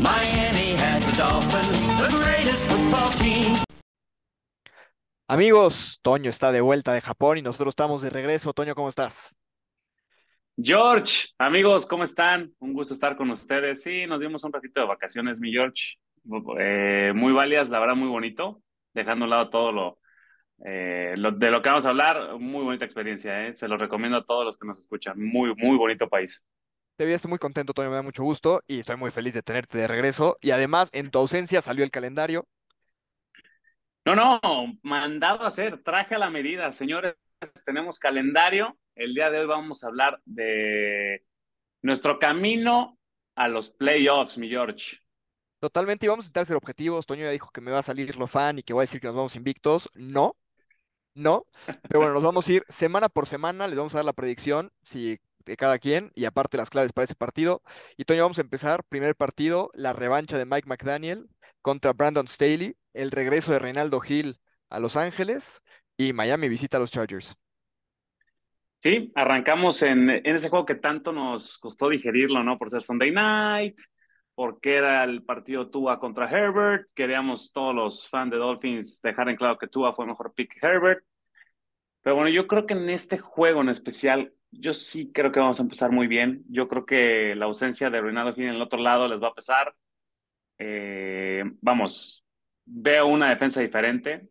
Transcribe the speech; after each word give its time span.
Miami 0.00 0.72
has 0.76 1.04
the 1.04 1.12
Dolphins, 1.12 1.78
the 2.00 2.08
greatest 2.16 2.64
football 2.64 3.10
team. 3.18 3.62
Amigos, 5.28 6.00
Toño 6.02 6.30
está 6.30 6.52
de 6.52 6.62
vuelta 6.62 6.94
de 6.94 7.02
Japón 7.02 7.36
y 7.36 7.42
nosotros 7.42 7.72
estamos 7.72 8.00
de 8.00 8.08
regreso. 8.08 8.54
Toño, 8.54 8.74
¿cómo 8.74 8.88
estás? 8.88 9.36
George, 10.56 11.28
amigos, 11.38 11.86
¿cómo 11.86 12.04
están? 12.04 12.50
Un 12.60 12.72
gusto 12.72 12.94
estar 12.94 13.14
con 13.14 13.30
ustedes. 13.30 13.82
Sí, 13.82 14.06
nos 14.06 14.20
dimos 14.22 14.42
un 14.42 14.52
ratito 14.54 14.80
de 14.80 14.86
vacaciones, 14.86 15.38
mi 15.38 15.52
George. 15.52 15.98
Eh, 16.58 17.12
muy 17.14 17.34
válidas, 17.34 17.68
la 17.68 17.78
verdad, 17.78 17.94
muy 17.94 18.08
bonito. 18.08 18.62
Dejando 18.94 19.24
a 19.24 19.26
un 19.26 19.30
lado 19.30 19.50
todo 19.50 19.70
lo, 19.70 19.98
eh, 20.64 21.12
lo, 21.18 21.32
de 21.32 21.50
lo 21.50 21.60
que 21.60 21.68
vamos 21.68 21.84
a 21.84 21.90
hablar, 21.90 22.38
muy 22.38 22.64
bonita 22.64 22.86
experiencia, 22.86 23.46
¿eh? 23.46 23.54
Se 23.54 23.68
lo 23.68 23.76
recomiendo 23.76 24.16
a 24.16 24.24
todos 24.24 24.46
los 24.46 24.56
que 24.56 24.66
nos 24.66 24.80
escuchan. 24.80 25.20
Muy, 25.20 25.54
muy 25.56 25.76
bonito 25.76 26.08
país. 26.08 26.46
Te 27.00 27.06
vi, 27.06 27.14
estoy 27.14 27.30
muy 27.30 27.38
contento, 27.38 27.72
Toño, 27.72 27.88
me 27.88 27.96
da 27.96 28.02
mucho 28.02 28.22
gusto 28.22 28.62
y 28.66 28.80
estoy 28.80 28.96
muy 28.96 29.10
feliz 29.10 29.32
de 29.32 29.40
tenerte 29.40 29.78
de 29.78 29.88
regreso. 29.88 30.36
Y 30.42 30.50
además, 30.50 30.90
en 30.92 31.10
tu 31.10 31.18
ausencia 31.18 31.62
salió 31.62 31.82
el 31.82 31.90
calendario. 31.90 32.46
No, 34.04 34.14
no, 34.14 34.38
mandado 34.82 35.44
a 35.44 35.46
hacer, 35.46 35.82
traje 35.82 36.16
a 36.16 36.18
la 36.18 36.28
medida, 36.28 36.70
señores. 36.72 37.14
Tenemos 37.64 37.98
calendario. 37.98 38.76
El 38.94 39.14
día 39.14 39.30
de 39.30 39.40
hoy 39.40 39.46
vamos 39.46 39.82
a 39.82 39.86
hablar 39.86 40.20
de 40.26 41.24
nuestro 41.80 42.18
camino 42.18 42.98
a 43.34 43.48
los 43.48 43.70
playoffs, 43.70 44.36
mi 44.36 44.50
George. 44.50 44.98
Totalmente, 45.58 46.04
y 46.04 46.10
vamos 46.10 46.26
a 46.26 46.28
intentar 46.28 46.44
ser 46.44 46.56
objetivos. 46.56 47.06
Toño 47.06 47.22
ya 47.22 47.30
dijo 47.30 47.48
que 47.50 47.62
me 47.62 47.70
va 47.70 47.78
a 47.78 47.82
salir 47.82 48.14
lo 48.16 48.26
fan 48.26 48.58
y 48.58 48.62
que 48.62 48.74
voy 48.74 48.82
a 48.82 48.82
decir 48.82 49.00
que 49.00 49.06
nos 49.06 49.16
vamos 49.16 49.36
invictos. 49.36 49.88
No, 49.94 50.36
no, 51.14 51.46
pero 51.88 52.00
bueno, 52.00 52.12
nos 52.12 52.22
vamos 52.22 52.46
a 52.46 52.52
ir 52.52 52.62
semana 52.68 53.08
por 53.08 53.26
semana, 53.26 53.66
les 53.68 53.76
vamos 53.76 53.94
a 53.94 53.98
dar 53.98 54.04
la 54.04 54.12
predicción 54.12 54.70
si, 54.82 55.18
de 55.50 55.56
cada 55.56 55.78
quien 55.78 56.12
y 56.14 56.24
aparte 56.24 56.56
las 56.56 56.70
claves 56.70 56.92
para 56.92 57.04
ese 57.04 57.16
partido. 57.16 57.62
Y 57.96 58.04
Toño, 58.04 58.22
vamos 58.22 58.38
a 58.38 58.42
empezar. 58.42 58.84
Primer 58.88 59.16
partido, 59.16 59.70
la 59.74 59.92
revancha 59.92 60.38
de 60.38 60.46
Mike 60.46 60.68
McDaniel 60.68 61.28
contra 61.60 61.92
Brandon 61.92 62.28
Staley, 62.28 62.76
el 62.94 63.10
regreso 63.10 63.52
de 63.52 63.58
Reinaldo 63.58 64.00
Hill 64.06 64.38
a 64.70 64.78
Los 64.78 64.96
Ángeles 64.96 65.60
y 65.96 66.12
Miami 66.12 66.48
visita 66.48 66.76
a 66.76 66.80
los 66.80 66.90
Chargers. 66.90 67.36
Sí, 68.78 69.12
arrancamos 69.14 69.82
en, 69.82 70.08
en 70.08 70.26
ese 70.26 70.48
juego 70.48 70.64
que 70.64 70.76
tanto 70.76 71.12
nos 71.12 71.58
costó 71.58 71.90
digerirlo, 71.90 72.42
¿no? 72.42 72.56
Por 72.56 72.70
ser 72.70 72.80
Sunday 72.80 73.10
Night, 73.10 73.78
porque 74.34 74.76
era 74.76 75.04
el 75.04 75.22
partido 75.24 75.68
Tua 75.68 75.98
contra 75.98 76.30
Herbert. 76.30 76.88
Queríamos 76.94 77.52
todos 77.52 77.74
los 77.74 78.08
fans 78.08 78.30
de 78.30 78.38
Dolphins 78.38 79.02
dejar 79.02 79.28
en 79.28 79.36
claro 79.36 79.58
que 79.58 79.66
Tua 79.66 79.92
fue 79.92 80.06
mejor 80.06 80.32
pick 80.32 80.58
que 80.58 80.66
Herbert. 80.66 81.04
Pero 82.02 82.16
bueno, 82.16 82.30
yo 82.30 82.46
creo 82.46 82.66
que 82.66 82.74
en 82.74 82.88
este 82.88 83.18
juego 83.18 83.60
en 83.60 83.68
especial, 83.68 84.32
yo 84.52 84.72
sí 84.72 85.12
creo 85.12 85.32
que 85.32 85.40
vamos 85.40 85.60
a 85.60 85.62
empezar 85.62 85.90
muy 85.92 86.06
bien. 86.06 86.44
Yo 86.48 86.68
creo 86.68 86.84
que 86.84 87.34
la 87.34 87.46
ausencia 87.46 87.90
de 87.90 88.00
Reinaldo 88.00 88.34
Hill 88.36 88.48
en 88.48 88.54
el 88.56 88.62
otro 88.62 88.80
lado 88.80 89.08
les 89.08 89.22
va 89.22 89.28
a 89.28 89.34
pesar. 89.34 89.74
Eh, 90.58 91.44
vamos, 91.60 92.24
veo 92.64 93.06
una 93.06 93.30
defensa 93.30 93.60
diferente. 93.60 94.28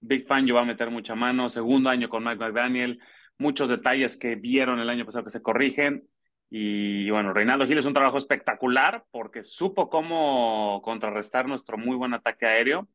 Big 0.00 0.26
Fan 0.26 0.46
yo 0.46 0.54
va 0.54 0.62
a 0.62 0.66
meter 0.66 0.90
mucha 0.90 1.14
mano. 1.14 1.48
Segundo 1.48 1.90
año 1.90 2.08
con 2.08 2.24
Mike 2.24 2.38
McDaniel. 2.38 3.00
Muchos 3.38 3.68
detalles 3.68 4.16
que 4.16 4.34
vieron 4.36 4.80
el 4.80 4.90
año 4.90 5.04
pasado 5.04 5.24
que 5.24 5.30
se 5.30 5.42
corrigen. 5.42 6.08
Y 6.50 7.10
bueno, 7.10 7.32
Reinaldo 7.32 7.66
Gil 7.66 7.78
es 7.78 7.86
un 7.86 7.94
trabajo 7.94 8.18
espectacular 8.18 9.04
porque 9.10 9.42
supo 9.42 9.88
cómo 9.88 10.80
contrarrestar 10.82 11.48
nuestro 11.48 11.78
muy 11.78 11.96
buen 11.96 12.14
ataque 12.14 12.46
aéreo. 12.46 12.88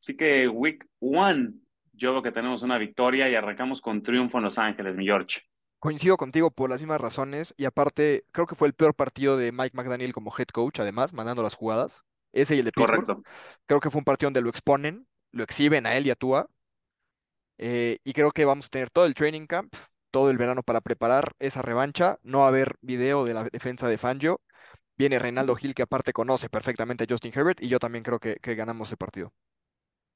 Así 0.00 0.16
que 0.16 0.48
Week 0.48 0.84
One, 1.00 1.52
yo 1.92 2.10
creo 2.10 2.22
que 2.22 2.32
tenemos 2.32 2.62
una 2.62 2.78
victoria 2.78 3.28
y 3.28 3.34
arrancamos 3.34 3.80
con 3.80 4.02
triunfo 4.02 4.38
en 4.38 4.44
Los 4.44 4.58
Ángeles, 4.58 4.96
mi 4.96 5.04
George. 5.04 5.42
Coincido 5.84 6.16
contigo 6.16 6.50
por 6.50 6.70
las 6.70 6.80
mismas 6.80 6.98
razones 6.98 7.52
y 7.58 7.66
aparte 7.66 8.24
creo 8.32 8.46
que 8.46 8.54
fue 8.54 8.68
el 8.68 8.72
peor 8.72 8.94
partido 8.94 9.36
de 9.36 9.52
Mike 9.52 9.76
McDaniel 9.76 10.14
como 10.14 10.32
head 10.34 10.46
coach, 10.46 10.80
además, 10.80 11.12
mandando 11.12 11.42
las 11.42 11.56
jugadas. 11.56 12.04
Ese 12.32 12.56
y 12.56 12.60
el 12.60 12.64
de 12.64 12.72
Pittsburgh. 12.72 13.04
Correcto. 13.04 13.22
Creo 13.66 13.80
que 13.80 13.90
fue 13.90 13.98
un 13.98 14.06
partido 14.06 14.28
donde 14.28 14.40
lo 14.40 14.48
exponen, 14.48 15.06
lo 15.30 15.44
exhiben 15.44 15.84
a 15.84 15.94
él 15.94 16.06
y 16.06 16.10
a 16.10 16.14
Tua. 16.14 16.48
Eh, 17.58 17.98
y 18.02 18.14
creo 18.14 18.32
que 18.32 18.46
vamos 18.46 18.64
a 18.64 18.68
tener 18.70 18.88
todo 18.88 19.04
el 19.04 19.12
training 19.12 19.46
camp, 19.46 19.74
todo 20.10 20.30
el 20.30 20.38
verano 20.38 20.62
para 20.62 20.80
preparar 20.80 21.32
esa 21.38 21.60
revancha. 21.60 22.18
No 22.22 22.38
va 22.38 22.44
a 22.46 22.48
haber 22.48 22.76
video 22.80 23.26
de 23.26 23.34
la 23.34 23.44
defensa 23.44 23.86
de 23.86 23.98
Fangio. 23.98 24.40
Viene 24.96 25.18
Reinaldo 25.18 25.54
Gil, 25.54 25.74
que 25.74 25.82
aparte 25.82 26.14
conoce 26.14 26.48
perfectamente 26.48 27.04
a 27.04 27.06
Justin 27.10 27.32
Herbert, 27.34 27.62
y 27.62 27.68
yo 27.68 27.78
también 27.78 28.04
creo 28.04 28.20
que, 28.20 28.36
que 28.36 28.54
ganamos 28.54 28.88
ese 28.88 28.96
partido. 28.96 29.34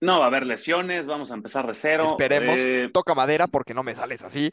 No 0.01 0.19
va 0.21 0.27
a 0.27 0.29
haber 0.29 0.47
lesiones, 0.47 1.07
vamos 1.07 1.31
a 1.31 1.35
empezar 1.35 1.67
de 1.67 1.75
cero. 1.75 2.05
Esperemos. 2.05 2.57
Eh, 2.59 2.91
Toca 2.93 3.15
madera 3.15 3.49
porque 3.49 3.75
no 3.75 3.83
me 3.83 3.95
sales 3.95 4.23
así. 4.23 4.51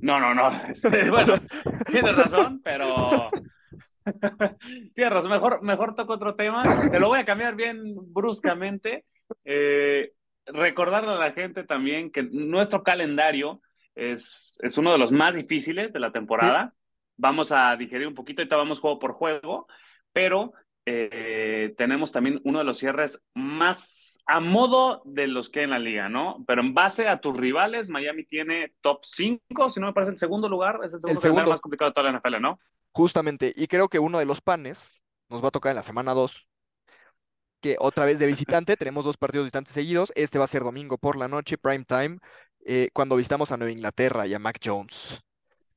no, 0.00 0.20
no, 0.20 0.34
no. 0.34 0.50
bueno, 1.10 1.34
tienes 1.90 2.16
razón, 2.16 2.60
pero 2.62 3.30
tienes 4.94 5.12
razón. 5.12 5.30
Mejor, 5.30 5.62
mejor 5.62 5.94
toco 5.96 6.12
otro 6.12 6.36
tema. 6.36 6.88
Te 6.90 7.00
lo 7.00 7.08
voy 7.08 7.18
a 7.18 7.24
cambiar 7.24 7.56
bien 7.56 7.82
bruscamente. 8.12 9.04
Eh, 9.44 10.12
recordarle 10.46 11.12
a 11.12 11.16
la 11.16 11.32
gente 11.32 11.64
también 11.64 12.12
que 12.12 12.22
nuestro 12.22 12.84
calendario 12.84 13.60
es, 13.96 14.58
es 14.62 14.78
uno 14.78 14.92
de 14.92 14.98
los 14.98 15.10
más 15.10 15.34
difíciles 15.34 15.92
de 15.92 16.00
la 16.00 16.12
temporada. 16.12 16.72
Vamos 17.16 17.50
a 17.50 17.74
digerir 17.76 18.06
un 18.06 18.14
poquito, 18.14 18.42
ahorita 18.42 18.56
vamos 18.56 18.78
juego 18.78 18.98
por 18.98 19.12
juego, 19.12 19.66
pero 20.12 20.52
eh, 20.88 21.74
tenemos 21.76 22.12
también 22.12 22.40
uno 22.44 22.60
de 22.60 22.64
los 22.64 22.78
cierres 22.78 23.20
más 23.34 24.20
a 24.24 24.38
modo 24.38 25.02
de 25.04 25.26
los 25.26 25.48
que 25.50 25.60
hay 25.60 25.64
en 25.64 25.70
la 25.70 25.80
liga, 25.80 26.08
¿no? 26.08 26.44
Pero 26.46 26.62
en 26.62 26.74
base 26.74 27.08
a 27.08 27.20
tus 27.20 27.36
rivales, 27.36 27.90
Miami 27.90 28.24
tiene 28.24 28.72
top 28.80 29.00
5, 29.04 29.68
si 29.68 29.80
no 29.80 29.86
me 29.86 29.92
parece 29.92 30.12
el 30.12 30.18
segundo 30.18 30.48
lugar, 30.48 30.78
es 30.84 30.94
el 30.94 31.00
segundo, 31.00 31.18
El 31.18 31.18
segundo. 31.18 31.50
más 31.50 31.60
complicado 31.60 31.90
de 31.90 31.94
toda 31.94 32.10
la 32.12 32.18
NFL, 32.18 32.40
¿no? 32.40 32.60
Justamente, 32.92 33.52
y 33.56 33.66
creo 33.66 33.88
que 33.88 33.98
uno 33.98 34.20
de 34.20 34.26
los 34.26 34.40
panes 34.40 35.02
nos 35.28 35.42
va 35.42 35.48
a 35.48 35.50
tocar 35.50 35.70
en 35.70 35.76
la 35.76 35.82
semana 35.82 36.14
2, 36.14 36.46
que 37.60 37.76
otra 37.80 38.04
vez 38.04 38.20
de 38.20 38.26
visitante, 38.26 38.76
tenemos 38.76 39.04
dos 39.04 39.16
partidos 39.16 39.46
visitantes 39.46 39.74
seguidos, 39.74 40.12
este 40.14 40.38
va 40.38 40.44
a 40.44 40.48
ser 40.48 40.62
domingo 40.62 40.98
por 40.98 41.16
la 41.16 41.26
noche, 41.26 41.58
prime 41.58 41.84
time, 41.84 42.18
eh, 42.64 42.90
cuando 42.92 43.16
visitamos 43.16 43.50
a 43.50 43.56
Nueva 43.56 43.72
Inglaterra 43.72 44.26
y 44.28 44.34
a 44.34 44.38
Mac 44.38 44.60
Jones. 44.64 45.20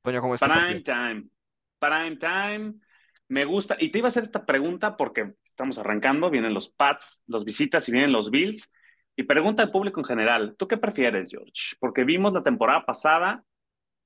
Toño, 0.02 0.20
¿cómo 0.20 0.34
está 0.34 0.46
el 0.46 0.52
Prime 0.52 0.80
time. 0.82 1.24
Prime 1.80 2.16
time. 2.16 2.74
Me 3.30 3.44
gusta. 3.44 3.76
Y 3.78 3.90
te 3.90 3.98
iba 3.98 4.08
a 4.08 4.10
hacer 4.10 4.24
esta 4.24 4.44
pregunta 4.44 4.96
porque 4.96 5.34
estamos 5.46 5.78
arrancando, 5.78 6.30
vienen 6.30 6.52
los 6.54 6.68
Pats, 6.68 7.22
los 7.28 7.44
visitas 7.44 7.88
y 7.88 7.92
vienen 7.92 8.12
los 8.12 8.30
Bills. 8.30 8.72
Y 9.16 9.22
pregunta 9.24 9.62
al 9.62 9.70
público 9.70 10.00
en 10.00 10.06
general, 10.06 10.56
¿tú 10.58 10.68
qué 10.68 10.76
prefieres, 10.78 11.28
George? 11.30 11.76
Porque 11.78 12.04
vimos 12.04 12.34
la 12.34 12.42
temporada 12.42 12.84
pasada 12.86 13.44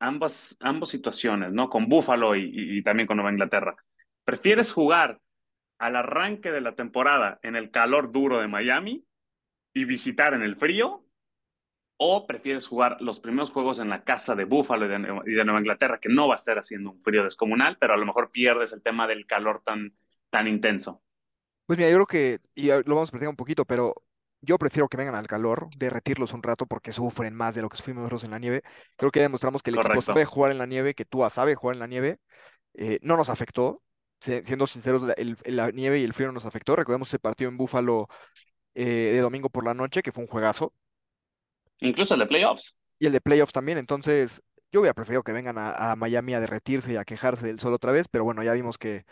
ambas, 0.00 0.56
ambas 0.60 0.90
situaciones, 0.90 1.52
¿no? 1.52 1.70
Con 1.70 1.88
Buffalo 1.88 2.36
y, 2.36 2.44
y- 2.44 2.78
y 2.78 2.82
también 2.84 3.06
con 3.08 3.18
Nueva 3.18 3.32
Inglaterra. 3.32 3.76
¿Prefieres 4.24 4.72
jugar 4.72 5.20
al 5.78 5.96
arranque 5.96 6.52
de 6.52 6.62
la 6.62 6.74
temporada 6.76 7.40
en 7.42 7.56
el 7.56 7.70
calor 7.72 8.12
duro 8.12 8.40
de 8.40 8.48
Miami 8.48 9.06
y 9.74 9.84
visitar 9.86 10.34
en 10.34 10.42
el 10.42 10.56
frío? 10.56 11.03
¿O 12.06 12.26
prefieres 12.26 12.66
jugar 12.68 13.00
los 13.00 13.18
primeros 13.20 13.50
juegos 13.50 13.78
en 13.78 13.88
la 13.88 14.04
casa 14.04 14.34
de 14.34 14.44
Buffalo 14.44 14.86
y 14.86 14.88
de, 14.88 14.98
Nue- 14.98 15.22
y 15.26 15.32
de 15.32 15.44
Nueva 15.44 15.60
Inglaterra, 15.60 15.98
que 16.00 16.08
no 16.10 16.28
va 16.28 16.34
a 16.34 16.36
estar 16.36 16.58
haciendo 16.58 16.90
un 16.92 17.00
frío 17.00 17.24
descomunal, 17.24 17.78
pero 17.80 17.94
a 17.94 17.96
lo 17.96 18.06
mejor 18.06 18.30
pierdes 18.30 18.72
el 18.72 18.82
tema 18.82 19.06
del 19.06 19.26
calor 19.26 19.62
tan, 19.64 19.94
tan 20.30 20.46
intenso? 20.48 21.02
Pues 21.66 21.78
mira, 21.78 21.90
yo 21.90 21.96
creo 21.96 22.06
que, 22.06 22.38
y 22.54 22.66
lo 22.68 22.94
vamos 22.94 23.08
a 23.08 23.12
platicar 23.12 23.30
un 23.30 23.36
poquito, 23.36 23.64
pero 23.64 23.94
yo 24.42 24.58
prefiero 24.58 24.88
que 24.88 24.98
vengan 24.98 25.14
al 25.14 25.26
calor, 25.26 25.68
derretirlos 25.76 26.34
un 26.34 26.42
rato 26.42 26.66
porque 26.66 26.92
sufren 26.92 27.34
más 27.34 27.54
de 27.54 27.62
lo 27.62 27.70
que 27.70 27.78
sufrimos 27.78 28.02
nosotros 28.02 28.24
en 28.24 28.32
la 28.32 28.38
nieve. 28.38 28.62
Creo 28.96 29.10
que 29.10 29.20
ya 29.20 29.24
demostramos 29.24 29.62
que 29.62 29.70
el 29.70 29.76
equipo 29.76 30.02
sabe 30.02 30.26
jugar 30.26 30.50
en 30.52 30.58
la 30.58 30.66
nieve, 30.66 30.94
que 30.94 31.06
Tua 31.06 31.30
sabe 31.30 31.54
jugar 31.54 31.76
en 31.76 31.80
la 31.80 31.86
nieve. 31.86 32.18
Eh, 32.74 32.98
no 33.02 33.16
nos 33.16 33.30
afectó, 33.30 33.82
siendo 34.20 34.66
sinceros, 34.66 35.02
la, 35.02 35.14
el- 35.14 35.38
la 35.46 35.70
nieve 35.72 36.00
y 36.00 36.04
el 36.04 36.14
frío 36.14 36.28
no 36.28 36.34
nos 36.34 36.46
afectó. 36.46 36.76
Recordemos 36.76 37.08
ese 37.08 37.20
partido 37.20 37.50
en 37.50 37.58
Buffalo 37.58 38.08
eh, 38.74 38.84
de 39.14 39.20
domingo 39.20 39.50
por 39.50 39.64
la 39.64 39.74
noche, 39.74 40.02
que 40.02 40.12
fue 40.12 40.24
un 40.24 40.28
juegazo, 40.30 40.74
Incluso 41.80 42.14
el 42.14 42.20
de 42.20 42.26
playoffs. 42.26 42.74
y 42.98 43.06
el 43.06 43.12
de 43.12 43.20
playoffs 43.20 43.52
también. 43.52 43.78
Entonces, 43.78 44.42
yo 44.72 44.80
hubiera 44.80 44.94
preferido 44.94 45.22
que 45.22 45.32
vengan 45.32 45.58
a, 45.58 45.92
a 45.92 45.96
Miami 45.96 46.34
a 46.34 46.40
derretirse 46.40 46.92
y 46.92 46.96
a 46.96 47.04
quejarse 47.04 47.46
del 47.46 47.58
sol 47.60 47.74
otra 47.74 47.92
vez, 47.92 48.08
pero 48.08 48.24
bueno, 48.24 48.42
ya 48.42 48.52
vimos 48.54 48.78
que, 48.78 49.04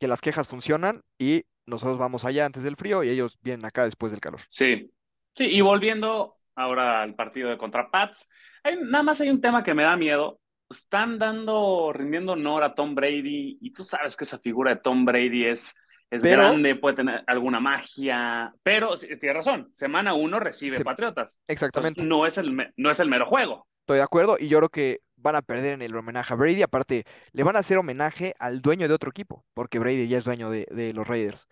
que 0.00 0.08
las 0.08 0.20
quejas 0.20 0.48
funcionan 0.48 1.02
y 1.18 1.44
nosotros 1.66 1.98
vamos 1.98 2.24
allá 2.24 2.46
antes 2.46 2.62
del 2.62 2.76
frío 2.76 3.02
y 3.04 3.10
ellos 3.10 3.38
vienen 3.42 3.64
acá 3.66 3.84
después 3.84 4.12
del 4.12 4.20
calor. 4.20 4.40
Sí. 4.46 4.92
Sí, 5.34 5.44
y 5.46 5.60
volviendo 5.60 6.38
ahora 6.54 7.02
al 7.02 7.14
partido 7.14 7.50
de 7.50 7.58
contra 7.58 7.90
Pats, 7.90 8.28
hay, 8.62 8.76
nada 8.82 9.02
más 9.04 9.20
hay 9.20 9.28
un 9.30 9.40
tema 9.40 9.62
que 9.62 9.74
me 9.74 9.82
da 9.82 9.96
miedo. 9.96 10.40
Están 10.70 11.18
dando, 11.18 11.92
rindiendo 11.92 12.32
honor 12.32 12.64
a 12.64 12.74
Tom 12.74 12.94
Brady, 12.94 13.58
y 13.60 13.72
tú 13.72 13.84
sabes 13.84 14.16
que 14.16 14.24
esa 14.24 14.38
figura 14.38 14.74
de 14.74 14.80
Tom 14.80 15.04
Brady 15.04 15.44
es, 15.46 15.76
es 16.10 16.22
Pero- 16.22 16.42
grande, 16.42 16.76
puede 16.76 16.96
tener 16.96 17.24
alguna 17.26 17.60
magia, 17.60 18.52
pero 18.62 18.96
sí, 18.96 19.08
tienes 19.18 19.36
razón, 19.36 19.70
semana 19.72 20.14
uno 20.14 20.38
recibe 20.40 20.78
Se- 20.78 20.84
Patriotas. 20.84 21.40
Exactamente. 21.48 22.02
Entonces, 22.02 22.08
no 22.08 22.26
es 22.26 22.38
el, 22.38 22.72
no 22.76 22.90
es 22.90 23.00
el 23.00 23.08
mero 23.08 23.24
juego. 23.26 23.66
Estoy 23.80 23.98
de 23.98 24.02
acuerdo 24.04 24.36
y 24.38 24.48
yo 24.48 24.58
creo 24.58 24.68
que 24.68 25.00
van 25.16 25.36
a 25.36 25.42
perder 25.42 25.74
en 25.74 25.82
el 25.82 25.96
homenaje 25.96 26.32
a 26.32 26.36
Brady. 26.36 26.62
Aparte, 26.62 27.04
le 27.32 27.42
van 27.42 27.56
a 27.56 27.60
hacer 27.60 27.78
homenaje 27.78 28.34
al 28.38 28.60
dueño 28.60 28.88
de 28.88 28.94
otro 28.94 29.10
equipo, 29.10 29.44
porque 29.54 29.78
Brady 29.78 30.08
ya 30.08 30.18
es 30.18 30.24
dueño 30.24 30.50
de, 30.50 30.66
de 30.70 30.92
los 30.92 31.06
Raiders. 31.06 31.46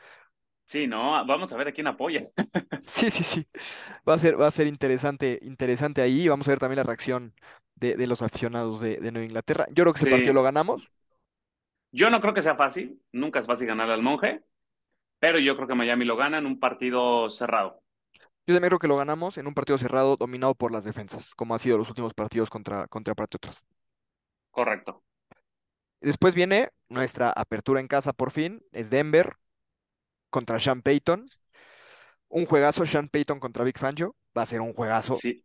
Sí, 0.66 0.86
no, 0.86 1.24
vamos 1.26 1.52
a 1.52 1.56
ver 1.56 1.68
a 1.68 1.72
quién 1.72 1.86
apoya. 1.86 2.22
Sí, 2.82 3.10
sí, 3.10 3.22
sí. 3.24 3.46
Va 4.08 4.14
a 4.14 4.18
ser, 4.18 4.40
va 4.40 4.46
a 4.46 4.50
ser 4.50 4.66
interesante, 4.66 5.38
interesante 5.42 6.02
ahí. 6.02 6.28
Vamos 6.28 6.46
a 6.48 6.52
ver 6.52 6.58
también 6.58 6.76
la 6.78 6.82
reacción 6.84 7.34
de, 7.76 7.96
de 7.96 8.06
los 8.06 8.20
aficionados 8.22 8.80
de, 8.80 8.98
de 8.98 9.10
Nueva 9.12 9.26
Inglaterra. 9.26 9.66
Yo 9.70 9.84
creo 9.84 9.92
que 9.94 9.98
ese 9.98 10.06
Sí. 10.06 10.10
partido 10.10 10.32
lo 10.34 10.42
ganamos. 10.42 10.90
Yo 11.98 12.10
no 12.10 12.20
creo 12.20 12.34
que 12.34 12.42
sea 12.42 12.56
fácil, 12.56 13.00
nunca 13.12 13.38
es 13.40 13.46
fácil 13.46 13.68
ganar 13.68 13.90
al 13.90 14.02
monje, 14.02 14.42
pero 15.20 15.38
yo 15.40 15.56
creo 15.56 15.68
que 15.68 15.74
Miami 15.76 16.04
lo 16.06 16.16
gana 16.16 16.38
en 16.38 16.46
un 16.46 16.60
partido 16.60 17.30
cerrado. 17.30 17.82
Yo 18.46 18.54
también 18.54 18.68
creo 18.70 18.78
que 18.78 18.88
lo 18.88 18.96
ganamos 18.96 19.38
en 19.38 19.46
un 19.46 19.54
partido 19.54 19.78
cerrado 19.78 20.16
dominado 20.16 20.54
por 20.54 20.72
las 20.72 20.84
defensas, 20.84 21.34
como 21.34 21.54
ha 21.54 21.58
sido 21.58 21.78
los 21.78 21.88
últimos 21.88 22.14
partidos 22.14 22.50
contra, 22.50 22.86
contra 22.88 23.14
Patriotas. 23.14 23.62
Correcto. 24.50 25.02
Después 26.00 26.34
viene 26.34 26.70
nuestra 26.88 27.30
apertura 27.30 27.80
en 27.80 27.88
casa 27.88 28.12
por 28.12 28.30
fin, 28.30 28.62
es 28.72 28.90
Denver 28.90 29.36
contra 30.30 30.60
Sean 30.60 30.82
Payton. 30.82 31.28
Un 32.28 32.44
juegazo, 32.46 32.84
Sean 32.86 33.08
Payton 33.08 33.40
contra 33.40 33.64
Big 33.64 33.78
Fangio. 33.78 34.14
Va 34.36 34.42
a 34.42 34.46
ser 34.46 34.60
un 34.60 34.74
juegazo. 34.74 35.22
Sí, 35.22 35.42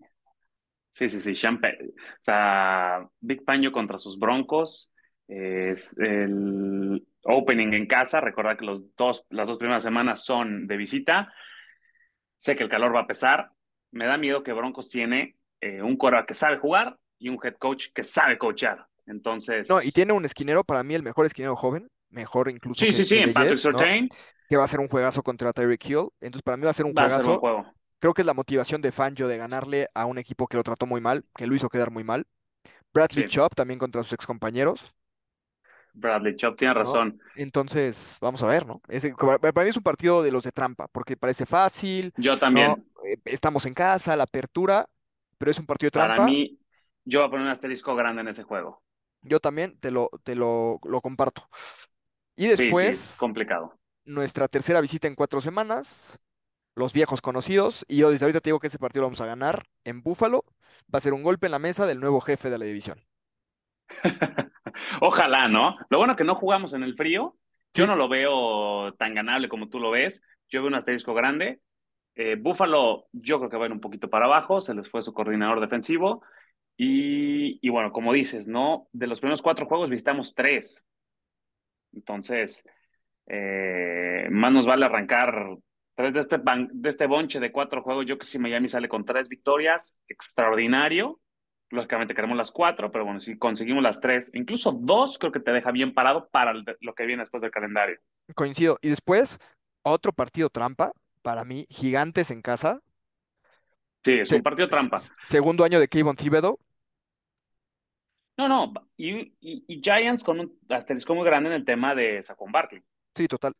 sí, 0.89 1.09
sí, 1.09 1.21
sí. 1.21 1.35
Sean 1.35 1.59
Pay- 1.61 1.77
O 1.89 1.93
sea, 2.21 3.07
Big 3.21 3.45
Paño 3.45 3.71
contra 3.71 3.99
sus 3.99 4.19
Broncos. 4.19 4.91
Es 5.31 5.95
el 5.99 7.07
opening 7.23 7.73
en 7.73 7.85
casa. 7.85 8.19
Recordad 8.19 8.57
que 8.57 8.65
los 8.65 8.95
dos, 8.97 9.25
las 9.29 9.47
dos 9.47 9.57
primeras 9.59 9.83
semanas 9.83 10.25
son 10.25 10.65
de 10.67 10.75
visita. 10.75 11.31
Sé 12.35 12.55
que 12.55 12.63
el 12.63 12.69
calor 12.69 12.95
va 12.95 13.01
a 13.01 13.07
pesar. 13.07 13.51
Me 13.91 14.05
da 14.05 14.17
miedo 14.17 14.43
que 14.43 14.53
Broncos 14.53 14.89
tiene 14.89 15.37
eh, 15.61 15.81
un 15.83 15.97
coreback 15.97 16.27
que 16.29 16.33
sabe 16.33 16.57
jugar 16.57 16.97
y 17.19 17.29
un 17.29 17.37
head 17.43 17.55
coach 17.59 17.87
que 17.93 18.03
sabe 18.03 18.37
coachar. 18.39 18.87
Entonces. 19.05 19.69
No, 19.69 19.81
y 19.81 19.91
tiene 19.91 20.13
un 20.13 20.25
esquinero, 20.25 20.63
para 20.63 20.83
mí 20.83 20.95
el 20.95 21.03
mejor 21.03 21.25
esquinero 21.27 21.55
joven, 21.55 21.89
mejor 22.09 22.49
incluso 22.49 22.79
Sí, 22.79 22.87
que, 22.87 22.93
sí, 22.93 23.05
sí, 23.05 23.15
que 23.17 23.23
en 23.23 23.33
Patrick 23.33 23.57
Jets, 23.57 23.65
¿no? 23.71 23.79
Surtain 23.79 24.09
Que 24.47 24.57
va 24.57 24.63
a 24.63 24.67
ser 24.67 24.79
un 24.79 24.87
juegazo 24.87 25.21
contra 25.21 25.53
Tyreek 25.53 25.85
Hill. 25.85 26.09
Entonces, 26.21 26.41
para 26.43 26.57
mí 26.57 26.63
va 26.63 26.71
a 26.71 26.73
ser 26.73 26.85
un 26.87 26.93
va 26.97 27.05
a 27.05 27.09
ser 27.09 27.25
un 27.25 27.25
juegazo. 27.25 27.39
juego. 27.39 27.73
Creo 27.99 28.13
que 28.13 28.21
es 28.21 28.25
la 28.25 28.33
motivación 28.33 28.81
de 28.81 28.91
Fangio 28.91 29.27
de 29.27 29.37
ganarle 29.37 29.89
a 29.93 30.05
un 30.05 30.17
equipo 30.17 30.47
que 30.47 30.57
lo 30.57 30.63
trató 30.63 30.85
muy 30.85 31.01
mal, 31.01 31.25
que 31.35 31.45
lo 31.47 31.55
hizo 31.55 31.69
quedar 31.69 31.91
muy 31.91 32.03
mal. 32.03 32.25
Bradley 32.93 33.25
Sí. 33.25 33.29
Chubb 33.29 33.55
también 33.55 33.79
contra 33.79 34.03
sus 34.03 34.13
excompañeros, 34.13 34.95
Bradley 35.99 36.35
Chop 36.35 36.57
tiene 36.57 36.73
¿no? 36.81 37.03
razón. 37.03 37.19
Entonces, 37.35 38.17
vamos 38.21 38.43
a 38.43 38.47
ver, 38.47 38.65
¿no? 38.67 38.81
Ese- 38.89 39.13
para 39.15 39.39
para 39.39 39.63
mí 39.63 39.69
es 39.69 39.77
un 39.77 39.83
partido 39.83 40.23
de 40.23 40.31
los 40.31 40.43
de 40.43 40.51
trampa, 40.51 40.87
porque 40.89 41.15
parece 41.17 41.45
fácil, 41.45 42.13
Yo 42.17 42.37
también. 42.37 42.85
Eh, 43.05 43.17
Estamos 43.25 43.65
en 43.65 43.73
casa, 43.73 44.15
la 44.17 44.23
apertura, 44.23 44.89
pero 45.37 45.51
es 45.51 45.59
un 45.59 45.65
partido 45.65 45.87
de 45.87 45.91
Para 45.93 46.17
trampa. 46.17 46.19
mí, 46.19 46.59
yo 47.05 47.19
voy 47.19 47.27
a 47.27 47.31
poner 47.31 47.45
un 47.45 47.51
asterisco 47.51 47.95
grande 47.95 48.21
en 48.21 48.27
ese 48.29 48.43
juego. 48.43 48.81
Yo 49.21 49.39
también 49.39 49.77
te 49.79 49.91
lo, 49.91 50.09
te 50.23 50.35
lo, 50.35 50.79
lo 50.83 51.01
comparto. 51.01 51.47
Y 52.35 52.47
Sí, 52.51 52.73
sí, 52.75 52.87
es 52.89 53.07
después, 53.07 53.17
complicado. 53.17 53.79
nuestra 54.05 54.47
tercera 54.49 54.81
visita 54.81 55.07
en 55.07 55.15
cuatro 55.15 55.41
semanas, 55.41 56.19
los 56.75 56.93
viejos 56.93 57.21
conocidos, 57.21 57.85
y 57.89 57.97
yo 57.97 58.11
desde 58.11 58.25
ahorita 58.25 58.41
te 58.41 58.49
digo 58.49 58.59
que 58.61 58.67
ese 58.67 58.79
partido 58.79 59.03
lo 59.03 59.07
vamos 59.09 59.21
a 59.21 59.27
ganar 59.27 59.65
en 59.85 60.01
Búfalo. 60.03 60.45
Va 60.93 60.99
a 60.99 61.01
ser 61.01 61.13
un 61.13 61.23
golpe 61.23 61.47
en 61.47 61.53
la 61.53 61.59
mesa 61.59 61.87
del 61.87 61.99
nuevo 62.01 62.21
jefe 62.21 62.49
de 62.51 62.57
la 62.59 62.65
división. 62.65 63.05
Ojalá, 65.01 65.47
¿no? 65.47 65.75
Lo 65.89 65.97
bueno 65.97 66.15
que 66.15 66.23
no 66.23 66.35
jugamos 66.35 66.73
en 66.73 66.83
el 66.83 66.95
frío. 66.95 67.35
Yo 67.73 67.85
no 67.87 67.95
lo 67.95 68.09
veo 68.09 68.93
tan 68.95 69.13
ganable 69.13 69.49
como 69.49 69.69
tú 69.69 69.79
lo 69.79 69.91
ves. 69.91 70.25
Yo 70.49 70.61
veo 70.61 70.67
un 70.67 70.75
asterisco 70.75 71.13
grande. 71.13 71.61
Eh, 72.15 72.35
Buffalo, 72.39 73.07
yo 73.11 73.39
creo 73.39 73.49
que 73.49 73.57
va 73.57 73.65
a 73.65 73.67
ir 73.67 73.73
un 73.73 73.81
poquito 73.81 74.09
para 74.09 74.25
abajo. 74.25 74.61
Se 74.61 74.73
les 74.73 74.89
fue 74.89 75.01
su 75.01 75.13
coordinador 75.13 75.59
defensivo. 75.61 76.23
Y, 76.77 77.59
y 77.65 77.69
bueno, 77.69 77.91
como 77.91 78.13
dices, 78.13 78.47
¿no? 78.47 78.87
De 78.93 79.07
los 79.07 79.19
primeros 79.19 79.41
cuatro 79.41 79.65
juegos 79.67 79.89
visitamos 79.89 80.33
tres. 80.35 80.87
Entonces, 81.93 82.63
eh, 83.27 84.27
más 84.31 84.51
nos 84.51 84.65
vale 84.65 84.85
arrancar 84.85 85.57
tres 85.95 86.13
de 86.13 86.19
este, 86.19 86.37
ban- 86.39 86.69
de 86.73 86.89
este 86.89 87.07
bonche 87.07 87.39
de 87.39 87.51
cuatro 87.51 87.83
juegos. 87.83 88.05
Yo 88.05 88.17
que 88.17 88.25
si 88.25 88.39
Miami 88.39 88.67
sale 88.67 88.89
con 88.89 89.05
tres 89.05 89.29
victorias, 89.29 89.99
extraordinario. 90.07 91.19
Lógicamente 91.71 92.15
queremos 92.15 92.35
las 92.35 92.51
cuatro, 92.51 92.91
pero 92.91 93.05
bueno, 93.05 93.19
si 93.19 93.37
conseguimos 93.37 93.83
las 93.83 94.01
tres, 94.01 94.31
incluso 94.33 94.71
dos, 94.71 95.19
creo 95.19 95.31
que 95.31 95.39
te 95.39 95.51
deja 95.51 95.71
bien 95.71 95.93
parado 95.93 96.27
para 96.29 96.53
lo 96.53 96.95
que 96.95 97.05
viene 97.05 97.21
después 97.21 97.41
del 97.41 97.51
calendario. 97.51 97.99
Coincido. 98.35 98.77
Y 98.81 98.89
después, 98.89 99.39
otro 99.83 100.11
partido 100.11 100.49
trampa, 100.49 100.91
para 101.21 101.45
mí, 101.45 101.67
Gigantes 101.69 102.31
en 102.31 102.41
casa. 102.41 102.81
Sí, 104.03 104.13
es 104.13 104.29
Se- 104.29 104.37
un 104.37 104.43
partido 104.43 104.67
trampa. 104.67 104.97
Segundo 105.25 105.63
año 105.63 105.79
de 105.79 105.87
Kayvon 105.87 106.15
Thibodeau. 106.15 106.57
No, 108.37 108.47
no, 108.47 108.73
y, 108.95 109.33
y- 109.41 109.65
y 109.67 109.81
Giants 109.81 110.23
con 110.23 110.39
un 110.39 110.57
asterisco 110.69 111.13
muy 111.13 111.25
grande 111.25 111.49
en 111.49 111.55
el 111.55 111.65
tema 111.65 111.93
de 111.93 112.23
Saquon 112.23 112.51
Barkley, 112.53 112.81
Sí, 113.13 113.27
total. 113.27 113.53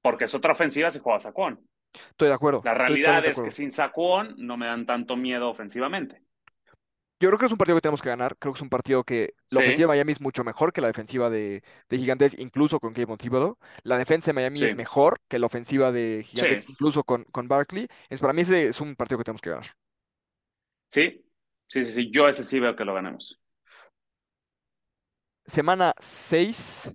porque 0.00 0.24
es 0.24 0.34
otra 0.34 0.52
ofensiva 0.52 0.90
si 0.90 1.00
juega 1.00 1.18
Saquon. 1.18 1.60
Estoy 1.92 2.28
de 2.28 2.34
acuerdo. 2.34 2.62
La 2.64 2.72
estoy 2.72 2.86
realidad 2.86 3.24
es 3.26 3.40
que 3.40 3.50
sin 3.50 3.70
Saquon 3.72 4.34
no 4.38 4.56
me 4.56 4.66
dan 4.66 4.86
tanto 4.86 5.16
miedo 5.16 5.50
ofensivamente. 5.50 6.22
Yo 7.22 7.28
creo 7.28 7.38
que 7.38 7.46
es 7.46 7.52
un 7.52 7.58
partido 7.58 7.76
que 7.76 7.82
tenemos 7.82 8.02
que 8.02 8.08
ganar. 8.08 8.36
Creo 8.36 8.52
que 8.52 8.58
es 8.58 8.62
un 8.62 8.68
partido 8.68 9.04
que 9.04 9.34
la 9.48 9.60
Sí. 9.60 9.62
ofensiva 9.62 9.92
de 9.92 9.98
Miami 9.98 10.10
es 10.10 10.20
mucho 10.20 10.42
mejor 10.42 10.72
que 10.72 10.80
la 10.80 10.88
defensiva 10.88 11.30
de, 11.30 11.62
de 11.88 11.96
Gigantes, 11.98 12.36
incluso 12.36 12.80
con 12.80 12.92
Kayvon 12.92 13.16
Thibodeau. 13.16 13.58
La 13.84 13.96
defensa 13.96 14.26
de 14.26 14.32
Miami 14.32 14.64
es 14.64 14.74
mejor 14.74 15.20
que 15.28 15.38
la 15.38 15.46
ofensiva 15.46 15.92
de 15.92 16.24
Gigantes, 16.26 16.60
Sí. 16.60 16.66
incluso 16.66 17.04
con, 17.04 17.22
con 17.26 17.46
Barkley. 17.46 17.86
Es, 18.10 18.20
para 18.20 18.32
mí 18.32 18.42
ese 18.42 18.66
es 18.66 18.80
un 18.80 18.96
partido 18.96 19.18
que 19.18 19.24
tenemos 19.24 19.40
que 19.40 19.50
ganar. 19.50 19.66
Sí, 20.88 21.24
sí, 21.66 21.82
sí, 21.84 21.92
sí, 21.92 22.10
yo 22.12 22.28
ese 22.28 22.44
sí 22.44 22.60
veo 22.60 22.74
que 22.76 22.84
lo 22.84 22.94
ganemos. 22.94 23.38
Semana 25.46 25.94
6 26.00 26.92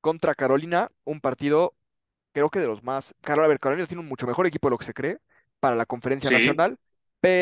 contra 0.00 0.34
Carolina, 0.34 0.88
un 1.04 1.20
partido 1.20 1.74
creo 2.32 2.50
que 2.50 2.58
de 2.60 2.66
los 2.66 2.82
más... 2.82 3.14
Carol, 3.22 3.44
a 3.44 3.48
ver, 3.48 3.58
Carolina 3.58 3.86
tiene 3.86 4.02
un 4.02 4.08
mucho 4.08 4.26
mejor 4.26 4.46
equipo 4.46 4.68
de 4.68 4.72
lo 4.72 4.78
que 4.78 4.84
se 4.86 4.94
cree 4.94 5.18
para 5.60 5.76
la 5.76 5.86
conferencia 5.86 6.30
nacional, 6.30 6.78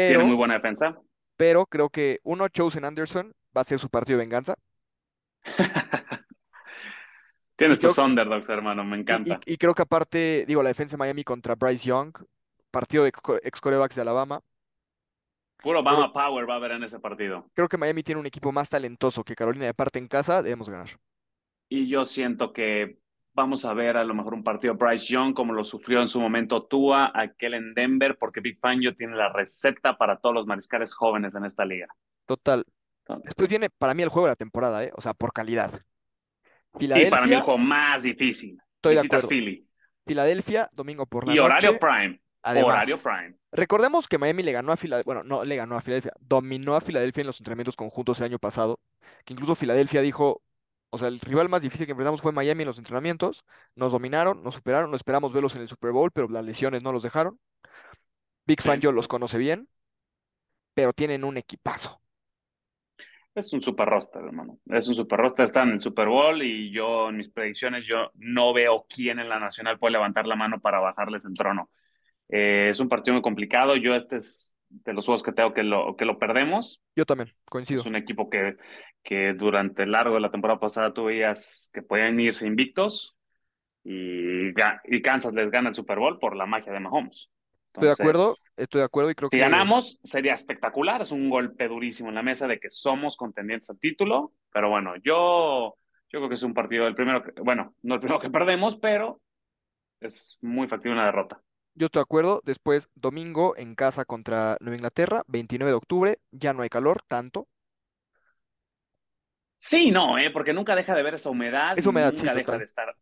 tiene 0.05 0.23
muy 0.25 0.29
pero, 0.29 0.37
buena 0.37 0.55
defensa. 0.55 0.99
Pero 1.37 1.67
creo 1.67 1.91
que 1.91 2.21
uno, 2.25 2.49
Chosen 2.49 2.85
Anderson, 2.85 3.35
va 3.57 3.63
a 3.63 3.65
ser 3.65 3.79
su 3.79 3.89
partido 3.91 4.19
de 4.19 4.25
venganza. 4.25 4.57
Tienes 7.57 7.79
Y 7.79 7.81
tus 7.81 7.97
underdogs, 7.99 8.49
hermano, 8.51 8.85
me 8.85 8.97
Y, 8.97 9.01
encanta. 9.01 9.41
y- 9.47 9.53
y 9.55 9.57
creo 9.59 9.75
que 9.75 9.83
aparte, 9.83 10.45
digo, 10.47 10.63
la 10.63 10.69
defensa 10.71 10.93
de 10.97 10.99
Miami 10.99 11.25
contra 11.25 11.55
Bryce 11.55 11.87
Young, 11.89 12.13
partido 12.71 13.05
de 13.05 13.13
ex 13.45 13.61
corebacks 13.61 13.95
de 13.97 14.03
Alabama. 14.03 14.43
Puro 15.63 15.81
Obama 15.81 16.13
Power 16.13 16.47
va 16.51 16.55
a 16.55 16.57
haber 16.59 16.73
en 16.73 16.85
ese 16.85 17.01
partido. 17.01 17.51
Creo 17.55 17.69
que 17.69 17.79
Miami 17.79 18.03
tiene 18.03 18.21
un 18.21 18.27
equipo 18.27 18.53
más 18.53 18.69
talentoso 18.69 19.25
que 19.25 19.35
Carolina 19.35 19.65
de 19.67 19.73
parte 19.75 19.99
en 19.99 20.07
casa, 20.09 20.43
debemos 20.43 20.69
ganar. 20.69 20.91
Y 21.69 21.89
yo 21.89 22.05
siento 22.05 22.53
que 22.53 22.99
vamos 23.35 23.65
a 23.65 23.73
ver 23.75 23.97
a 23.97 24.05
lo 24.05 24.15
mejor 24.15 24.35
un 24.35 24.45
partido 24.45 24.75
Bryce 24.75 25.07
Young 25.07 25.35
como 25.35 25.53
lo 25.53 25.65
sufrió 25.65 26.01
en 26.03 26.09
su 26.09 26.21
momento 26.21 26.63
Tua, 26.63 27.11
aquel 27.15 27.55
en 27.55 27.75
Denver, 27.75 28.17
porque 28.19 28.41
Big 28.41 28.59
Fangio 28.61 28.95
tiene 28.97 29.17
la 29.17 29.33
receta 29.33 29.97
para 29.97 30.19
todos 30.19 30.35
los 30.35 30.47
mariscales 30.47 30.95
jóvenes 30.95 31.35
en 31.35 31.45
esta 31.45 31.65
liga. 31.65 31.89
Total. 32.27 32.65
Entonces, 33.07 33.25
Después 33.25 33.49
viene 33.49 33.69
para 33.71 33.95
mí 33.95 34.03
el 34.03 34.09
juego 34.09 34.27
de 34.27 34.33
la 34.33 34.37
temporada, 34.37 34.85
¿eh? 34.85 34.93
O 34.97 35.01
sea, 35.01 35.15
por 35.15 35.33
calidad. 35.33 35.83
y 36.79 37.09
para 37.09 37.27
mí 37.27 37.35
el 37.35 37.41
Filadelfia, 37.41 37.41
juego 37.41 37.59
más 37.59 38.03
difícil. 38.05 38.59
Estoy 38.77 38.97
de 38.97 39.03
Visitas 39.03 39.25
acuerdo. 39.25 39.29
Philly. 39.29 39.69
Filadelfia, 40.07 40.69
domingo 40.73 41.07
por 41.07 41.27
la 41.27 41.35
Y 41.35 41.39
horario 41.39 41.73
noche. 41.73 41.81
prime. 41.81 42.21
Además, 42.43 42.75
Horario 42.75 42.99
prime. 43.01 43.37
recordemos 43.53 44.09
que 44.09 44.19
Miami 44.19 44.43
le 44.43 44.53
ganó 44.53 44.73
a 44.73 44.77
Filadelfia, 44.77 45.07
bueno, 45.15 45.23
no 45.23 45.45
le 45.45 45.55
ganó 45.57 45.77
a 45.77 45.81
Filadelfia, 45.81 46.13
dominó 46.21 46.75
a 46.75 46.81
Filadelfia 46.81 47.21
en 47.21 47.29
los 47.29 47.39
entrenamientos 47.41 47.77
conjuntos 47.77 48.19
el 48.21 48.27
año 48.27 48.39
pasado, 48.41 48.81
que 49.25 49.35
incluso 49.35 49.55
Filadelfia 49.55 50.01
dijo, 50.03 50.43
o 50.93 50.99
sea, 50.99 51.09
el 51.09 51.21
rival 51.21 51.49
más 51.51 51.63
difícil 51.63 51.87
que 51.87 51.93
enfrentamos 51.93 52.23
fue 52.23 52.33
Miami 52.33 52.63
en 52.63 52.69
los 52.69 52.79
entrenamientos, 52.79 53.45
nos 53.77 53.93
dominaron, 53.93 54.43
nos 54.45 54.57
superaron, 54.57 54.91
no 54.91 54.97
esperamos 54.97 55.33
verlos 55.33 55.57
en 55.57 55.63
el 55.63 55.69
Super 55.69 55.93
Bowl, 55.93 56.13
pero 56.13 56.29
las 56.29 56.45
lesiones 56.45 56.83
no 56.85 56.93
los 56.93 57.03
dejaron. 57.03 57.41
Big 58.47 58.63
Sí. 58.63 58.63
Fangio 58.63 58.93
los 58.93 59.09
conoce 59.09 59.37
bien, 59.39 59.69
pero 60.75 60.93
tienen 60.93 61.25
un 61.25 61.37
equipazo. 61.39 62.03
Es 63.35 63.53
un 63.55 63.63
super 63.63 63.89
roster, 63.89 64.23
hermano. 64.23 64.59
Es 64.67 64.89
un 64.89 64.95
super 64.95 65.19
roster. 65.19 65.45
Está 65.45 65.63
en 65.63 65.71
el 65.71 65.81
Super 65.81 66.09
Bowl 66.09 66.43
y 66.43 66.71
yo, 66.71 67.09
en 67.09 67.17
mis 67.17 67.31
predicciones, 67.31 67.87
yo 67.87 68.11
no 68.17 68.53
veo 68.53 68.87
quién 68.89 69.19
en 69.21 69.29
la 69.29 69.41
Nacional 69.41 69.79
puede 69.79 69.93
levantar 69.93 70.27
la 70.27 70.37
mano 70.37 70.61
para 70.61 70.81
bajarles 70.81 71.25
el 71.25 71.33
trono. 71.35 71.71
Eh, 72.29 72.69
es 72.71 72.81
un 72.81 72.89
partido 72.89 73.15
muy 73.15 73.23
complicado. 73.23 73.77
Yo, 73.77 73.95
este 73.95 74.17
es 74.17 74.59
de 74.85 74.93
los 74.95 75.05
juegos 75.07 75.23
que 75.23 75.33
tengo 75.33 75.53
que 75.55 75.63
lo, 75.63 75.97
que 75.97 76.05
lo 76.05 76.19
perdemos. 76.19 76.83
Yo 76.97 77.05
también, 77.05 77.33
coincido. 77.45 77.81
Es 77.81 77.87
un 77.87 77.97
equipo 77.97 78.29
que, 78.31 78.57
que 79.03 79.35
durante 79.35 79.83
el 79.85 79.93
largo 79.93 80.15
de 80.15 80.21
la 80.21 80.31
temporada 80.31 80.59
pasada 80.59 80.93
tú 80.93 81.05
veías 81.05 81.71
que 81.73 81.83
podían 81.83 82.19
irse 82.19 82.47
invictos 82.47 83.17
y, 83.85 84.49
y 84.49 85.03
Kansas 85.03 85.35
les 85.35 85.51
gana 85.51 85.69
el 85.69 85.75
Super 85.75 85.99
Bowl 85.99 86.19
por 86.19 86.37
la 86.37 86.47
magia 86.47 86.73
de 86.73 86.81
Mahomes. 86.81 87.31
Estoy 87.69 87.87
de 87.87 87.93
acuerdo, 87.93 88.23
Entonces, 88.23 88.45
estoy 88.57 88.79
de 88.81 88.85
acuerdo 88.85 89.11
y 89.11 89.15
creo 89.15 89.29
si 89.29 89.37
que 89.37 89.41
ganamos, 89.43 89.99
sería 90.03 90.35
espectacular. 90.35 91.03
Es 91.03 91.11
un 91.13 91.31
golpe 91.31 91.69
durísimo 91.69 92.11
en 92.11 92.15
la 92.17 92.23
mesa 92.23 92.47
de 92.47 92.61
que 92.61 92.71
somos 92.71 93.17
contendientes 93.17 93.71
al 93.71 93.79
título. 93.79 94.33
Pero 94.53 94.69
bueno, 94.69 94.95
yo, 95.03 95.77
yo 96.11 96.19
creo 96.19 96.29
que 96.29 96.35
es 96.35 96.43
un 96.43 96.55
partido, 96.55 96.87
el 96.87 96.95
primero, 96.95 97.23
que- 97.23 97.33
bueno, 97.41 97.75
no 97.83 97.95
el 97.95 98.01
primero 98.01 98.21
que 98.21 98.31
perdemos, 98.31 98.77
pero 98.77 99.21
es 100.01 100.39
muy 100.43 100.69
factible 100.69 100.95
una 100.97 101.07
derrota. 101.07 101.41
Yo 101.75 101.87
estoy 101.87 102.01
de 102.01 102.05
acuerdo. 102.05 102.41
Después, 102.45 102.89
domingo 102.95 103.57
en 103.57 103.75
casa 103.75 104.05
contra 104.05 104.57
Nueva 104.61 104.77
Inglaterra, 104.77 105.23
29 105.27 105.71
de 105.71 105.77
octubre, 105.77 106.19
ya 106.31 106.53
no 106.53 106.63
hay 106.63 106.69
calor 106.69 107.03
tanto. 107.07 107.49
Sí, 109.59 109.91
no, 109.91 110.19
¿eh? 110.19 110.31
porque 110.31 110.53
nunca 110.53 110.75
deja 110.75 110.95
de 110.95 111.03
ver 111.03 111.15
esa 111.15 111.31
humedad. 111.31 111.79
Es 111.79 111.87
humedad, 111.87 112.13
sí, 112.13 112.21
nunca 112.21 112.35
deja 112.35 112.47
total. 112.47 112.59
de 112.59 112.65
estar. 112.65 112.97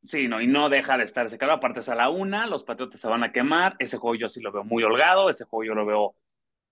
Sí, 0.00 0.28
no, 0.28 0.40
y 0.40 0.46
no 0.46 0.68
deja 0.68 0.96
de 0.96 1.04
estar 1.04 1.26
ese 1.26 1.36
calor. 1.36 1.56
Aparte 1.56 1.80
es 1.80 1.88
a 1.88 1.94
la 1.94 2.08
una, 2.08 2.46
los 2.46 2.64
patriotas 2.64 3.00
se 3.00 3.08
van 3.08 3.22
a 3.22 3.32
quemar. 3.32 3.76
Ese 3.78 3.98
juego 3.98 4.14
yo 4.14 4.28
sí 4.28 4.40
lo 4.40 4.50
veo 4.50 4.64
muy 4.64 4.82
holgado. 4.82 5.28
Ese 5.28 5.44
juego 5.44 5.64
yo 5.64 5.74
lo 5.74 5.84
veo 5.84 6.14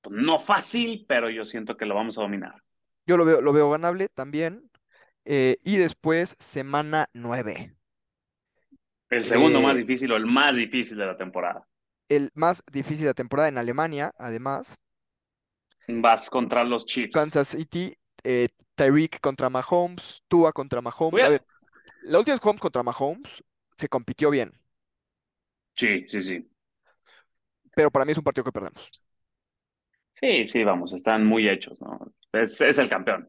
pues, 0.01 0.17
no 0.17 0.39
fácil, 0.39 1.05
pero 1.07 1.29
yo 1.31 1.45
siento 1.45 1.77
que 1.77 1.85
lo 1.85 1.95
vamos 1.95 2.17
a 2.17 2.23
dominar. 2.23 2.63
Yo 3.07 3.17
lo 3.17 3.25
veo, 3.25 3.41
lo 3.41 3.53
veo 3.53 3.71
ganable 3.71 4.09
también. 4.09 4.71
Eh, 5.25 5.59
y 5.63 5.77
después, 5.77 6.37
semana 6.39 7.09
9. 7.13 7.75
El 9.17 9.25
segundo 9.25 9.61
más 9.63 9.77
difícil 9.77 10.13
o 10.13 10.17
el 10.17 10.27
más 10.27 10.57
difícil 10.57 10.99
de 10.99 11.07
la 11.07 11.17
temporada. 11.17 11.67
el 12.09 12.31
más 12.35 12.63
difícil 12.73 13.05
de 13.05 13.11
la 13.11 13.15
temporada 13.15 13.49
en 13.51 13.59
Alemania, 13.59 14.11
además. 14.17 14.75
Vas 15.89 16.29
contra 16.31 16.63
los 16.65 16.85
Chiefs. 16.87 17.13
Kansas 17.13 17.49
City, 17.49 17.95
eh, 18.25 18.49
Tyreek 18.75 19.21
contra 19.21 19.49
Mahomes, 19.51 20.23
Tua 20.29 20.53
contra 20.53 20.81
Mahomes. 20.81 21.25
A 21.25 21.29
ver, 21.29 21.43
la 22.03 22.19
última 22.19 22.39
jugamos 22.39 22.61
contra 22.61 22.83
Mahomes 22.83 23.45
se 23.77 23.89
compitió 23.89 24.31
bien, 24.31 24.53
Sí, 25.75 26.05
sí, 26.09 26.21
sí. 26.21 26.51
pero 27.75 27.91
para 27.91 28.05
mí 28.05 28.13
es 28.13 28.19
un 28.19 28.25
partido 28.25 28.45
que 28.45 28.53
perdemos. 28.53 28.91
Sí, 30.13 30.47
sí, 30.47 30.63
vamos, 30.65 30.93
están 30.93 31.27
muy 31.27 31.49
hechos, 31.49 31.81
¿no? 31.81 31.99
Es, 32.33 32.61
es 32.61 32.79
el 32.79 32.89
campeón. 32.89 33.29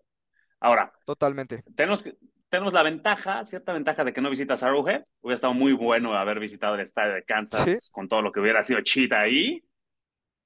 Ahora, 0.59 0.93
Totalmente. 1.05 1.63
tenemos, 1.75 2.03
que- 2.03 2.17
tenemos 2.55 2.73
la 2.73 2.83
ventaja, 2.83 3.43
cierta 3.45 3.73
ventaja 3.73 4.03
de 4.03 4.13
que 4.13 4.21
no 4.21 4.29
visitas 4.29 4.63
Arrowhead. 4.63 5.03
Hubiera 5.21 5.35
estado 5.35 5.53
muy 5.53 5.73
bueno 5.73 6.13
haber 6.17 6.39
visitado 6.39 6.75
el 6.75 6.81
estadio 6.81 7.13
de 7.13 7.23
Kansas 7.23 7.63
Sí. 7.65 7.77
con 7.91 8.07
todo 8.07 8.21
lo 8.21 8.31
que 8.31 8.39
hubiera 8.39 8.63
sido 8.63 8.81
chita 8.81 9.19
ahí. 9.19 9.61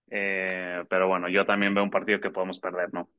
Eh, 0.09 0.83
pero 0.89 1.07
bueno, 1.07 1.29
yo 1.29 1.45
también 1.45 1.73
veo 1.75 1.83
un 1.83 1.91
partido 1.91 2.19
que 2.19 2.31
podemos 2.31 2.59
perder, 2.59 2.91
¿no? 2.93 3.09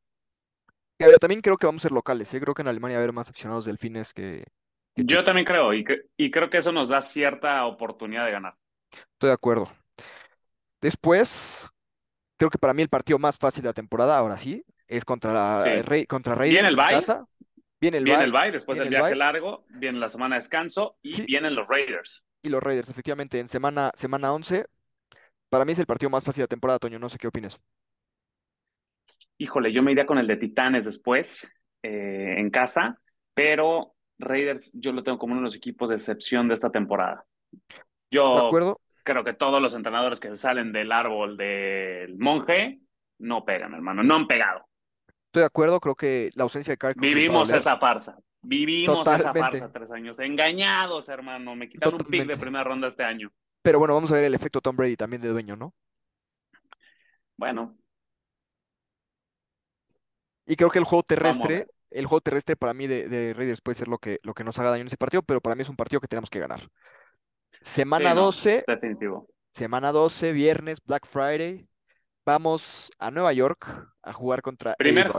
A 1.01 1.07
ver, 1.07 1.19
también 1.19 1.41
creo 1.41 1.57
que 1.57 1.67
vamos 1.67 1.83
a 1.83 1.89
ser 1.89 1.93
locales, 1.93 2.35
¿eh? 2.35 2.41
Creo 2.41 2.53
que 2.53 2.63
en 2.63 2.69
Alemania 2.69 2.97
va 2.97 3.01
a 3.01 3.05
haber 3.05 3.15
más 3.15 3.31
aficionados 3.31 3.65
delfines 3.65 4.13
que, 4.13 4.45
que 4.95 5.05
Yo 5.05 5.23
también 5.23 5.47
creo, 5.47 5.73
y, 5.73 5.85
y 6.17 6.31
creo 6.31 6.51
que 6.51 6.59
eso 6.59 6.73
nos 6.73 6.89
da 6.89 7.01
cierta 7.01 7.65
oportunidad 7.67 8.27
de 8.27 8.33
ganar. 8.33 8.57
Estoy 9.13 9.29
de 9.29 9.35
acuerdo. 9.35 9.73
Después, 10.81 11.71
creo 12.37 12.51
que 12.51 12.59
para 12.59 12.75
mí 12.75 12.83
el 12.83 12.89
partido 12.89 13.19
más 13.19 13.39
fácil 13.39 13.63
de 13.63 13.69
la 13.69 13.75
temporada, 13.75 14.19
ahora 14.19 14.37
sí, 14.37 14.65
es 14.89 15.05
contra, 15.05 15.33
la, 15.33 15.63
Sí. 15.63 15.83
Rey- 15.83 16.07
contra 16.07 16.35
Viene 16.35 16.69
el 16.69 16.77
casa. 16.77 17.25
Viene 17.81 17.99
el 17.99 18.05
viene 18.05 18.25
bye 18.25 18.25
el 18.25 18.33
bye, 18.33 18.53
después 18.53 18.79
del 18.79 18.89
el 18.89 18.91
viaje 18.91 19.11
bye. 19.11 19.17
largo, 19.17 19.65
viene 19.69 19.99
la 19.99 20.09
semana 20.09 20.37
de 20.37 20.41
descanso 20.41 20.99
y 21.03 21.11
Sí. 21.15 21.23
vienen 21.27 21.55
los 21.55 21.67
Raiders. 21.69 22.25
y 22.43 22.49
los 22.49 22.63
Raiders, 22.63 22.89
efectivamente, 22.89 23.39
en 23.41 23.49
semana, 23.49 23.91
semana 23.95 24.33
11. 24.33 24.67
Para 25.51 25.65
mí 25.65 25.73
es 25.73 25.79
el 25.79 25.87
partido 25.87 26.11
más 26.11 26.25
fácil 26.25 26.41
de 26.43 26.45
la 26.45 26.49
temporada, 26.49 26.79
Toño. 26.79 26.99
No 26.99 27.09
sé 27.09 27.19
qué 27.19 27.29
opinas. 27.29 27.61
Híjole, 29.39 29.73
yo 29.73 29.83
me 29.83 29.93
iría 29.93 30.07
con 30.07 30.19
el 30.19 30.27
de 30.27 30.37
Titanes 30.37 30.85
después, 30.85 31.51
eh, 31.83 32.35
en 32.39 32.51
casa, 32.51 33.01
pero 33.35 33.95
Raiders 34.19 34.71
yo 34.75 34.93
lo 34.93 35.03
tengo 35.03 35.19
como 35.19 35.33
uno 35.33 35.41
de 35.41 35.45
los 35.45 35.57
equipos 35.57 35.89
de 35.89 35.95
excepción 35.97 36.47
de 36.49 36.55
esta 36.55 36.71
temporada. 36.71 37.25
¿De 37.51 37.59
Yo 38.11 38.47
acuerdo? 38.47 38.81
creo 39.03 39.25
que 39.25 39.33
todos 39.35 39.63
los 39.63 39.75
entrenadores 39.75 40.21
que 40.21 40.29
se 40.29 40.35
salen 40.37 40.73
del 40.73 40.93
árbol 40.93 41.37
del 41.37 42.19
monje 42.19 42.81
no 43.19 43.45
pegan, 43.45 43.73
hermano, 43.75 44.03
no 44.03 44.15
han 44.17 44.27
pegado. 44.27 44.67
Estoy 45.31 45.43
de 45.43 45.47
acuerdo. 45.47 45.81
Creo 45.81 45.95
que 45.95 46.31
la 46.35 46.43
ausencia 46.45 46.73
de 46.73 46.79
Carr 46.79 46.95
Vivimos 46.97 47.51
esa 47.53 47.79
farsa. 47.79 48.19
Vivimos 48.43 49.07
esa 49.07 49.33
farsa 49.35 49.71
tres 49.73 49.91
años. 49.93 50.19
Engañados, 50.19 51.09
hermano. 51.09 51.55
Me 51.55 51.69
quitaron 51.69 51.97
un 51.97 52.07
pick 52.11 52.27
de 52.27 52.37
primera 52.37 52.65
ronda 52.65 52.89
este 52.89 53.05
año. 53.05 53.31
Pero 53.63 53.79
bueno, 53.79 53.95
vamos 53.95 54.11
a 54.11 54.15
ver 54.15 54.25
el 54.25 54.35
efecto 54.35 54.61
Tom 54.61 54.77
Brady 54.77 54.97
también 54.97 55.23
de 55.23 55.29
dueño, 55.29 55.57
¿no? 55.57 55.75
Bueno, 57.37 57.77
Y 60.47 60.57
creo 60.57 60.71
que 60.71 60.79
el 60.79 60.85
juego 60.85 61.03
terrestre, 61.03 61.69
el 61.91 62.07
juego 62.07 62.21
terrestre 62.21 62.57
para 62.57 62.75
mí 62.75 62.87
de, 62.87 63.09
de 63.09 63.35
Raiders 63.35 63.61
puede 63.61 63.77
ser 63.77 63.89
lo 63.89 63.99
que, 63.99 64.19
lo 64.23 64.35
que 64.35 64.45
nos 64.45 64.59
haga 64.59 64.71
daño 64.71 64.83
en 64.83 64.89
ese 64.89 64.97
partido, 64.97 65.23
pero 65.23 65.41
para 65.41 65.55
mí 65.55 65.63
es 65.63 65.69
un 65.69 65.77
partido 65.77 66.01
que 66.01 66.09
tenemos 66.09 66.31
que 66.31 66.41
ganar. 66.41 66.69
Semana 67.63 68.11
Sí, 68.11 68.15
no, 68.15 68.27
12, 68.27 68.67
definitivo. 68.67 69.29
semana 69.51 69.93
12, 69.93 70.33
viernes, 70.33 70.81
Black 70.85 71.07
Friday. 71.07 71.69
Vamos 72.33 72.93
a 73.01 73.11
Nueva 73.11 73.33
York 73.33 73.67
a 74.05 74.13
jugar 74.13 74.41
contra 74.41 74.75
Primer, 74.75 75.11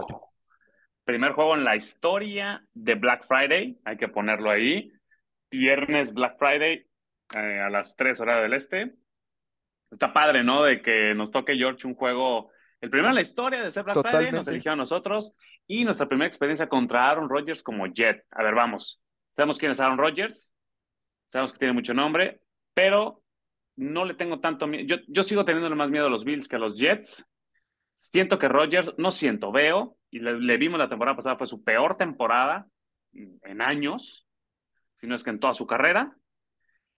primer 1.03 1.33
juego 1.33 1.55
en 1.55 1.65
la 1.65 1.75
historia 1.75 2.65
de 2.73 2.95
Black 2.95 3.25
Friday. 3.25 3.77
Hay 3.83 3.97
que 3.97 4.07
ponerlo 4.07 4.49
ahí. 4.49 4.93
Viernes 5.51 6.13
Black 6.13 6.37
Friday 6.39 6.87
eh, 7.33 7.59
a 7.59 7.69
las 7.69 7.97
3 7.97 8.17
horas 8.21 8.41
del 8.41 8.53
este. 8.53 8.95
Está 9.91 10.13
padre, 10.13 10.45
¿no? 10.45 10.63
De 10.63 10.81
que 10.81 11.13
nos 11.13 11.31
toque 11.31 11.57
George 11.57 11.85
un 11.85 11.95
juego, 11.95 12.49
el 12.79 12.89
primero 12.89 13.09
en 13.09 13.15
la 13.15 13.21
historia 13.21 13.61
de 13.61 13.71
ser 13.71 13.83
Black 13.83 13.97
Friday, 13.97 14.11
nos 14.11 14.21
Totalmente. 14.21 14.51
eligió 14.51 14.71
a 14.71 14.77
nosotros 14.77 15.35
y 15.67 15.83
nuestra 15.83 16.07
primera 16.07 16.27
experiencia 16.27 16.69
contra 16.69 17.09
Aaron 17.09 17.27
Rodgers 17.27 17.61
como 17.61 17.87
Jet. 17.87 18.25
A 18.31 18.41
ver, 18.41 18.55
vamos. 18.55 19.03
Sabemos 19.31 19.57
quién 19.57 19.73
es 19.73 19.81
Aaron 19.81 19.97
Rodgers, 19.97 20.55
sabemos 21.27 21.51
que 21.51 21.59
tiene 21.59 21.73
mucho 21.73 21.93
nombre, 21.93 22.39
pero 22.73 23.20
no 23.75 24.05
le 24.05 24.13
tengo 24.13 24.39
tanto 24.39 24.67
miedo. 24.67 24.85
Yo, 24.85 24.95
yo 25.07 25.23
sigo 25.23 25.45
teniendo 25.45 25.73
más 25.75 25.91
miedo 25.91 26.07
a 26.07 26.09
los 26.09 26.23
Bills 26.23 26.47
que 26.47 26.55
a 26.55 26.59
los 26.59 26.77
Jets. 26.77 27.25
Siento 27.93 28.39
que 28.39 28.47
Rodgers, 28.47 28.93
no 28.97 29.11
siento, 29.11 29.51
veo, 29.51 29.97
y 30.09 30.19
le, 30.19 30.57
vimos 30.57 30.79
la 30.79 30.89
temporada 30.89 31.15
pasada, 31.15 31.37
fue 31.37 31.45
su 31.47 31.63
peor 31.63 31.95
temporada 31.97 32.67
en 33.13 33.61
años, 33.61 34.25
si 34.93 35.07
no 35.07 35.15
es 35.15 35.23
que 35.23 35.29
en 35.29 35.39
toda 35.39 35.53
su 35.53 35.67
carrera. 35.67 36.15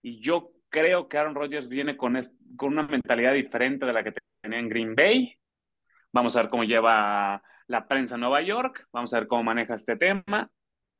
Y 0.01 0.21
yo 0.21 0.51
creo 0.69 1.07
que 1.07 1.17
Aaron 1.17 1.35
Rodgers 1.35 1.67
viene 1.67 1.97
con, 1.97 2.15
es- 2.15 2.37
con 2.57 2.73
una 2.73 2.83
mentalidad 2.87 3.33
diferente 3.33 3.85
de 3.85 3.93
la 3.93 4.03
que 4.03 4.13
tenía 4.41 4.59
en 4.59 4.69
Green 4.69 4.95
Bay. 4.95 5.35
Vamos 6.11 6.35
a 6.35 6.41
ver 6.43 6.49
cómo 6.49 6.63
lleva 6.63 7.41
la 7.67 7.87
prensa 7.87 8.15
en 8.15 8.21
Nueva 8.21 8.41
York, 8.41 8.87
vamos 8.91 9.13
a 9.13 9.19
ver 9.19 9.27
cómo 9.27 9.43
maneja 9.43 9.73
este 9.73 9.95
tema. 9.97 10.49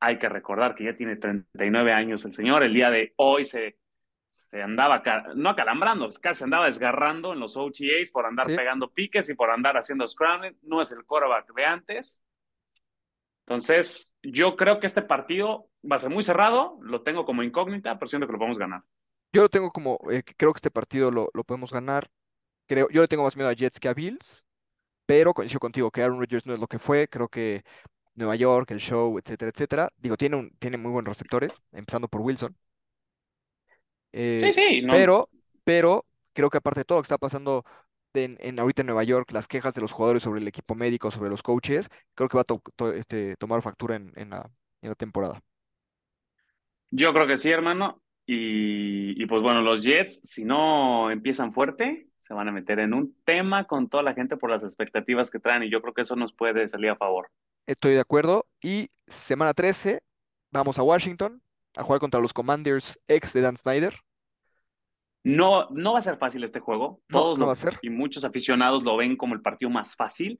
Hay 0.00 0.18
que 0.18 0.28
recordar 0.28 0.74
que 0.74 0.84
ya 0.84 0.92
tiene 0.92 1.16
39 1.16 1.92
años 1.92 2.24
el 2.24 2.32
señor, 2.32 2.62
el 2.62 2.74
día 2.74 2.90
de 2.90 3.12
hoy 3.16 3.44
se, 3.44 3.78
se 4.34 4.62
andaba, 4.62 5.02
no 5.36 5.50
acalambrando, 5.50 6.08
casi 6.20 6.38
se 6.38 6.44
andaba 6.44 6.66
desgarrando 6.66 7.32
en 7.32 7.40
los 7.40 7.56
OTAs 7.56 8.10
por 8.12 8.26
andar 8.26 8.46
Sí. 8.46 8.56
pegando 8.56 8.92
piques 8.92 9.30
y 9.30 9.34
por 9.34 9.50
andar 9.50 9.76
haciendo 9.76 10.06
scrambling. 10.06 10.56
No 10.62 10.80
es 10.80 10.90
el 10.92 11.04
quarterback 11.04 11.52
de 11.54 11.64
antes. 11.64 12.22
Entonces, 13.46 14.16
yo 14.22 14.56
creo 14.56 14.80
que 14.80 14.86
este 14.86 15.02
partido 15.02 15.68
va 15.90 15.96
a 15.96 15.98
ser 15.98 16.10
muy 16.10 16.22
cerrado, 16.22 16.78
lo 16.82 17.02
tengo 17.02 17.24
como 17.24 17.42
incógnita, 17.42 17.98
pero 17.98 18.08
siento 18.08 18.26
que 18.26 18.32
lo 18.32 18.38
podemos 18.38 18.58
ganar. 18.58 18.82
Yo 19.32 19.42
lo 19.42 19.48
tengo 19.48 19.70
como, 19.70 19.98
eh, 20.10 20.22
creo 20.36 20.52
que 20.52 20.58
este 20.58 20.70
partido 20.70 21.10
lo, 21.10 21.28
lo 21.34 21.44
podemos 21.44 21.72
ganar. 21.72 22.08
Creo, 22.66 22.88
yo 22.90 23.02
le 23.02 23.08
tengo 23.08 23.24
más 23.24 23.36
miedo 23.36 23.48
a 23.48 23.52
Jets 23.54 23.78
que 23.80 23.88
a 23.88 23.94
Bills, 23.94 24.46
pero 25.06 25.34
coincido 25.34 25.60
contigo 25.60 25.90
que 25.90 26.02
Aaron 26.02 26.20
Rodgers 26.20 26.46
no 26.46 26.54
es 26.54 26.60
lo 26.60 26.68
que 26.68 26.78
fue. 26.78 27.08
Creo 27.08 27.28
que 27.28 27.64
Nueva 28.14 28.36
York, 28.36 28.70
el 28.72 28.80
show, 28.80 29.18
etcétera, 29.18 29.50
etcétera. 29.50 29.90
Digo, 29.98 30.16
tiene 30.16 30.36
un, 30.36 30.50
tiene 30.58 30.78
muy 30.78 30.92
buenos 30.92 31.10
receptores, 31.10 31.62
empezando 31.72 32.08
por 32.08 32.22
Wilson. 32.22 32.56
Sí, 34.36 34.52
Eh, 34.52 34.56
sí, 34.58 34.82
no, 34.82 34.96
pero, 34.96 35.30
pero 35.64 36.06
creo 36.32 36.50
que 36.50 36.58
aparte 36.58 36.80
de 36.80 36.84
todo 36.84 36.98
lo 36.98 37.02
que 37.02 37.06
está 37.06 37.18
pasando 37.18 37.64
en, 38.14 38.36
en 38.40 38.58
ahorita 38.60 38.82
en 38.82 38.86
Nueva 38.86 39.04
York, 39.04 39.32
las 39.32 39.48
quejas 39.48 39.74
de 39.74 39.80
los 39.82 39.92
jugadores 39.92 40.22
sobre 40.22 40.40
el 40.40 40.48
equipo 40.48 40.74
médico, 40.74 41.10
sobre 41.10 41.30
los 41.30 41.42
coaches, 41.42 41.88
creo 42.14 42.28
que 42.28 42.36
va 42.38 42.42
a 42.42 42.44
to- 42.44 42.62
to- 42.76 42.92
este, 42.92 43.36
tomar 43.36 43.62
factura 43.62 43.96
en, 43.96 44.12
en 44.16 44.30
la, 44.30 44.50
en 44.82 44.90
la 44.90 44.94
temporada. 44.94 45.40
yo 46.90 47.12
creo 47.12 47.26
que 47.26 47.36
sí, 47.36 47.50
hermano. 47.50 48.00
Y, 48.26 49.22
y 49.22 49.26
pues 49.26 49.42
bueno, 49.42 49.60
los 49.62 49.82
Jets, 49.82 50.20
si 50.24 50.44
no 50.44 51.10
empiezan 51.10 51.52
fuerte, 51.52 52.08
se 52.18 52.32
van 52.34 52.48
a 52.48 52.52
meter 52.52 52.78
en 52.78 52.94
un 52.94 53.14
tema 53.24 53.66
con 53.66 53.88
toda 53.90 54.02
la 54.02 54.14
gente 54.14 54.36
por 54.38 54.50
las 54.50 54.64
expectativas 54.64 55.30
que 55.30 55.40
traen 55.40 55.62
y 55.64 55.70
yo 55.70 55.82
creo 55.82 55.92
que 55.94 56.02
eso 56.02 56.16
nos 56.16 56.32
puede 56.32 56.66
salir 56.68 56.90
a 56.90 56.96
favor. 56.96 57.28
Estoy 57.66 57.94
de 57.94 58.00
acuerdo. 58.00 58.46
Y 58.62 58.90
semana 59.06 59.54
13, 59.54 60.02
vamos 60.50 60.78
a 60.78 60.82
Washington 60.82 61.42
a 61.76 61.82
jugar 61.82 62.00
contra 62.00 62.20
los 62.20 62.32
Commanders 62.32 62.98
ex 63.08 63.32
de 63.32 63.40
Dan 63.40 63.56
Snyder. 63.56 63.94
No, 65.24 65.68
no 65.70 65.94
va 65.94 66.00
a 66.00 66.02
ser 66.02 66.16
fácil 66.16 66.44
este 66.44 66.60
juego. 66.60 67.00
Todos 67.08 67.38
no 67.38 67.42
lo- 67.42 67.46
va 67.46 67.52
a 67.52 67.56
ser. 67.56 67.78
y 67.82 67.90
muchos 67.90 68.24
aficionados 68.24 68.82
lo 68.82 68.96
ven 68.96 69.16
como 69.16 69.34
el 69.34 69.40
partido 69.40 69.70
más 69.70 69.96
fácil. 69.96 70.38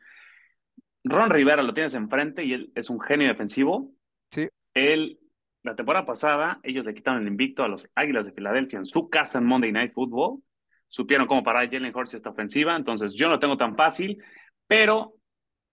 Ron 1.04 1.30
Rivera 1.30 1.62
lo 1.62 1.72
tienes 1.74 1.94
enfrente 1.94 2.44
y 2.44 2.52
él 2.52 2.72
es 2.74 2.90
un 2.90 3.00
genio 3.00 3.28
defensivo. 3.28 3.92
Sí. 4.30 4.48
Él, 4.74 5.18
la 5.62 5.74
temporada 5.74 6.04
pasada, 6.04 6.60
ellos 6.62 6.84
le 6.84 6.94
quitaron 6.94 7.22
el 7.22 7.28
invicto 7.28 7.62
a 7.62 7.68
los 7.68 7.90
Águilas 7.94 8.26
de 8.26 8.32
Filadelfia 8.32 8.78
en 8.78 8.86
su 8.86 9.08
casa 9.08 9.38
en 9.38 9.46
Monday 9.46 9.72
Night 9.72 9.92
Football. 9.92 10.42
Supieron 10.88 11.26
cómo 11.26 11.42
parar 11.42 11.64
a 11.64 11.70
Jalen 11.70 11.94
Hurts 11.94 12.14
esta 12.14 12.30
ofensiva, 12.30 12.76
entonces 12.76 13.14
yo 13.14 13.26
no 13.26 13.32
lo 13.34 13.38
tengo 13.40 13.56
tan 13.56 13.74
fácil, 13.76 14.22
pero 14.66 15.14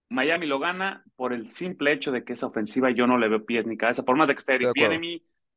Miami 0.09 0.47
lo 0.47 0.57
gana 0.59 1.03
por 1.15 1.31
el 1.31 1.47
simple 1.47 1.93
hecho 1.93 2.11
de 2.11 2.23
que 2.23 2.33
esa 2.33 2.47
ofensiva 2.47 2.91
yo 2.91 3.07
no 3.07 3.17
le 3.17 3.27
veo 3.29 3.45
pies 3.45 3.67
ni 3.67 3.77
cabeza. 3.77 4.03
Por 4.03 4.17
más 4.17 4.27
de 4.29 4.33
que 4.35 4.39
esté 4.39 4.55
Eric 4.55 4.71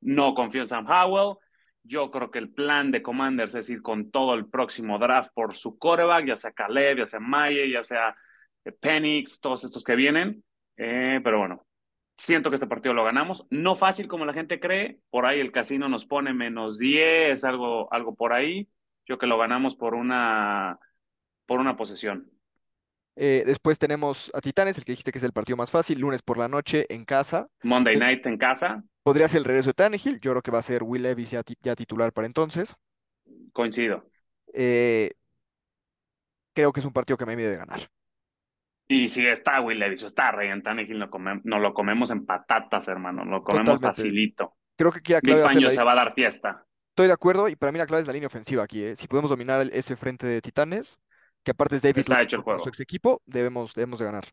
no 0.05 0.35
confío 0.35 0.61
en 0.63 0.69
Sam 0.69 0.87
Howell. 0.87 1.37
Yo 1.83 2.11
creo 2.11 2.31
que 2.31 2.39
el 2.39 2.51
plan 2.53 2.91
de 2.91 3.03
Commanders 3.03 3.55
es 3.57 3.69
ir 3.69 3.83
con 3.83 4.11
todo 4.11 4.35
el 4.35 4.49
próximo 4.49 4.99
draft 4.99 5.31
por 5.35 5.57
su 5.57 5.79
quarterback, 5.79 6.27
ya 6.27 6.37
sea 6.37 6.53
Caleb, 6.53 6.99
ya 6.99 7.07
sea 7.07 7.21
Maye, 7.21 7.71
ya 7.71 7.83
sea 7.83 8.15
eh, 8.65 8.73
Penix, 8.73 9.41
todos 9.41 9.65
estos 9.65 9.83
que 9.83 9.97
vienen. 9.97 10.45
Eh, 10.77 11.21
pero 11.23 11.39
bueno, 11.39 11.67
siento 12.17 12.51
que 12.51 12.57
este 12.57 12.67
partido 12.67 12.95
lo 12.95 13.05
ganamos. 13.05 13.47
No 13.51 13.77
fácil 13.77 14.09
como 14.09 14.25
la 14.25 14.33
gente 14.33 14.61
cree. 14.61 15.01
Por 15.11 15.27
ahí 15.27 15.41
el 15.41 15.53
casino 15.53 15.89
nos 15.89 16.07
pone 16.07 16.33
menos 16.33 16.79
10, 16.79 17.45
algo, 17.45 17.93
algo 17.93 18.15
por 18.15 18.33
ahí. 18.33 18.69
Yo 19.07 19.19
que 19.19 19.27
lo 19.27 19.37
ganamos 19.37 19.77
por 19.77 19.95
una, 19.95 20.79
por 21.47 21.61
una 21.61 21.77
posesión. 21.77 22.31
Eh, 23.17 23.45
después 23.47 23.79
tenemos 23.79 24.31
a 24.35 24.41
Titanes, 24.41 24.77
el 24.79 24.85
que 24.85 24.93
dijiste 24.93 25.13
que 25.13 25.19
es 25.19 25.25
el 25.25 25.33
partido 25.33 25.57
más 25.57 25.71
fácil, 25.71 26.01
lunes 26.01 26.23
por 26.23 26.39
la 26.39 26.49
noche 26.49 26.87
en 26.89 27.05
casa. 27.05 27.47
Monday 27.63 27.95
Eh, 27.95 27.99
night 27.99 28.27
en 28.27 28.39
casa, 28.39 28.83
Podría 29.05 29.29
ser 29.29 29.39
el 29.39 29.45
regreso 29.45 29.69
de 29.71 29.75
Tannehill. 29.75 30.19
Yo 30.21 30.33
creo 30.33 30.43
que 30.43 30.51
va 30.51 30.59
a 30.59 30.63
ser 30.63 30.83
Will 30.83 31.03
Levis 31.03 31.31
ya, 31.31 31.43
ti- 31.45 31.57
ya 31.63 31.77
titular 31.77 32.13
para 32.13 32.27
entonces. 32.27 32.75
coincido. 33.53 34.11
Eh, 34.53 35.13
creo 36.53 36.73
que 36.73 36.81
es 36.81 36.87
un 36.87 36.93
partido 36.93 37.17
que 37.17 37.27
me 37.27 37.37
debe 37.37 37.57
ganar. 37.57 37.89
Y 38.89 39.09
si 39.09 39.27
está 39.27 39.61
Will 39.61 39.79
Levis 39.79 40.03
o 40.03 40.07
está 40.07 40.33
Ryan 40.33 40.63
Tannehill, 40.63 40.99
no, 40.99 41.11
come- 41.11 41.41
no 41.45 41.59
lo 41.59 41.73
comemos 41.73 42.11
en 42.11 42.27
patatas, 42.27 42.89
hermano. 42.89 43.25
Lo 43.25 43.43
comemos 43.45 43.75
Totalmente. 43.75 43.87
facilito. 43.87 44.57
Creo 44.77 44.91
que 44.93 44.99
aquí 45.17 45.27
clave 45.29 45.43
va 45.43 45.47
a 45.49 45.51
ser 45.51 45.55
Fangio 45.55 45.69
la, 45.69 45.75
se 45.75 45.83
va 45.85 45.93
a 45.93 45.95
dar 45.95 46.13
fiesta. 46.15 46.67
Estoy 46.91 47.07
de 47.07 47.13
acuerdo 47.13 47.49
y 47.49 47.57
para 47.57 47.73
mí 47.73 47.79
la 47.79 47.87
clave 47.87 48.03
es 48.03 48.07
la 48.07 48.13
línea 48.13 48.27
ofensiva 48.27 48.65
aquí. 48.65 48.83
¿eh? 48.85 48.97
Si 48.97 49.07
podemos 49.07 49.31
dominar 49.31 49.61
el- 49.61 49.71
ese 49.73 49.97
frente 49.97 50.27
de 50.27 50.41
Titanes, 50.41 50.99
que 51.43 51.51
aparte 51.51 51.77
es 51.77 51.83
David 51.83 51.99
Está 51.99 52.23
hecho 52.23 52.37
el 52.37 52.43
contra 52.43 52.55
su 52.59 52.63
juego. 52.65 52.69
ex 52.71 52.81
equipo, 52.81 53.23
debemos, 53.27 53.75
debemos 53.75 53.99
de 53.99 54.05
ganar. 54.07 54.25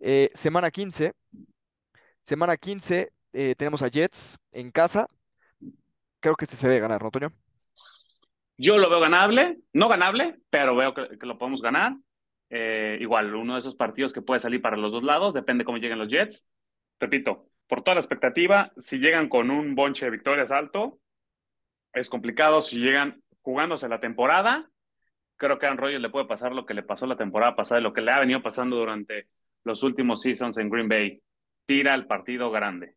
Eh, 0.00 0.30
semana 0.34 0.70
15, 0.70 1.12
semana 2.22 2.56
15 2.56 3.12
eh, 3.32 3.54
tenemos 3.56 3.82
a 3.82 3.88
Jets 3.88 4.38
en 4.52 4.70
casa. 4.70 5.06
Creo 6.20 6.34
que 6.36 6.44
este 6.44 6.56
se 6.56 6.68
debe 6.68 6.80
ganar, 6.80 7.02
¿no, 7.02 7.10
Toño? 7.10 7.32
Yo 8.56 8.78
lo 8.78 8.88
veo 8.88 9.00
ganable, 9.00 9.58
no 9.72 9.88
ganable, 9.88 10.36
pero 10.50 10.76
veo 10.76 10.94
que, 10.94 11.26
lo 11.26 11.38
podemos 11.38 11.62
ganar. 11.62 11.96
Eh, 12.50 12.98
igual, 13.00 13.34
uno 13.34 13.54
de 13.54 13.60
esos 13.60 13.74
partidos 13.74 14.12
que 14.12 14.22
puede 14.22 14.40
salir 14.40 14.60
para 14.60 14.76
los 14.76 14.92
dos 14.92 15.02
lados, 15.02 15.34
depende 15.34 15.64
cómo 15.64 15.78
lleguen 15.78 15.98
los 15.98 16.08
Jets. 16.08 16.46
Repito, 17.00 17.48
por 17.66 17.82
toda 17.82 17.94
la 17.94 18.00
expectativa, 18.00 18.70
si 18.76 18.98
llegan 18.98 19.28
con 19.28 19.50
un 19.50 19.74
bonche 19.74 20.04
de 20.04 20.10
victorias 20.12 20.52
alto, 20.52 21.00
es 21.92 22.08
complicado. 22.08 22.60
Si 22.60 22.78
llegan 22.78 23.22
jugándose 23.40 23.88
la 23.88 24.00
temporada, 24.00 24.70
creo 25.36 25.58
que 25.58 25.66
a 25.66 25.70
Aaron 25.70 25.82
Rodgers 25.82 26.02
le 26.02 26.10
puede 26.10 26.26
pasar 26.26 26.52
lo 26.52 26.66
que 26.66 26.74
le 26.74 26.82
pasó 26.82 27.06
la 27.06 27.16
temporada 27.16 27.56
pasada 27.56 27.80
y 27.80 27.84
lo 27.84 27.92
que 27.92 28.00
le 28.00 28.12
ha 28.12 28.20
venido 28.20 28.42
pasando 28.42 28.76
durante 28.76 29.28
los 29.64 29.82
últimos 29.82 30.20
seasons 30.22 30.58
en 30.58 30.70
Green 30.70 30.88
Bay. 30.88 31.22
Tira 31.66 31.94
el 31.94 32.06
partido 32.06 32.50
grande. 32.50 32.96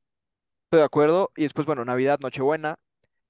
Estoy 0.66 0.80
de 0.80 0.86
acuerdo. 0.86 1.32
Y 1.36 1.44
después, 1.44 1.66
bueno, 1.66 1.86
Navidad, 1.86 2.20
Nochebuena, 2.22 2.76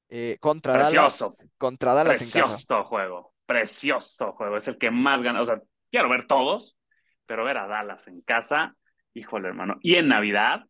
eh, 0.09 0.37
contra 0.39 0.73
Precioso. 0.73 1.25
Dallas, 1.25 1.47
contra 1.57 1.93
Dallas 1.93 2.21
en 2.21 2.29
casa. 2.31 2.47
Precioso 2.55 2.83
juego, 2.85 3.33
precioso 3.45 4.31
juego. 4.33 4.57
Es 4.57 4.67
el 4.67 4.77
que 4.77 4.91
más 4.91 5.21
gana. 5.21 5.41
O 5.41 5.45
sea, 5.45 5.61
quiero 5.91 6.09
ver 6.09 6.27
todos, 6.27 6.77
pero 7.25 7.43
ver 7.43 7.57
a 7.57 7.67
Dallas 7.67 8.07
en 8.07 8.21
casa, 8.21 8.75
híjole, 9.13 9.47
hermano. 9.49 9.75
Y 9.81 9.95
en 9.95 10.07
Navidad, 10.07 10.61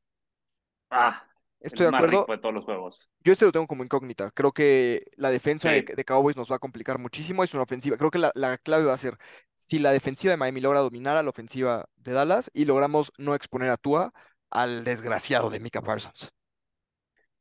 ah, 0.89 1.23
Estoy 1.59 1.85
el 1.85 1.87
de 1.87 1.91
más 1.93 1.99
acuerdo. 2.03 2.21
rico 2.21 2.31
de 2.33 2.37
todos 2.39 2.53
los 2.53 2.65
juegos. 2.65 3.09
Yo 3.23 3.33
este 3.33 3.45
lo 3.45 3.51
tengo 3.51 3.65
como 3.65 3.83
incógnita. 3.83 4.29
Creo 4.31 4.51
que 4.51 5.03
la 5.15 5.31
defensa 5.31 5.71
de, 5.71 5.79
Sí. 5.79 5.93
de 5.95 6.05
Cowboys 6.05 6.35
nos 6.35 6.51
va 6.51 6.57
a 6.57 6.59
complicar 6.59 6.99
muchísimo. 6.99 7.43
Es 7.43 7.53
una 7.55 7.63
ofensiva. 7.63 7.97
Creo 7.97 8.11
que 8.11 8.19
la, 8.19 8.31
la 8.35 8.57
clave 8.59 8.83
va 8.83 8.93
a 8.93 8.97
ser 8.97 9.17
si 9.55 9.79
la 9.79 9.91
defensiva 9.91 10.31
de 10.31 10.37
Miami 10.37 10.61
logra 10.61 10.81
dominar 10.81 11.17
a 11.17 11.23
la 11.23 11.29
ofensiva 11.29 11.85
de 11.95 12.11
Dallas 12.11 12.51
y 12.53 12.65
logramos 12.65 13.11
no 13.17 13.33
exponer 13.33 13.69
a 13.71 13.77
Tua 13.77 14.13
al 14.51 14.83
desgraciado 14.83 15.49
de 15.49 15.59
Micah 15.59 15.81
Parsons. 15.81 16.31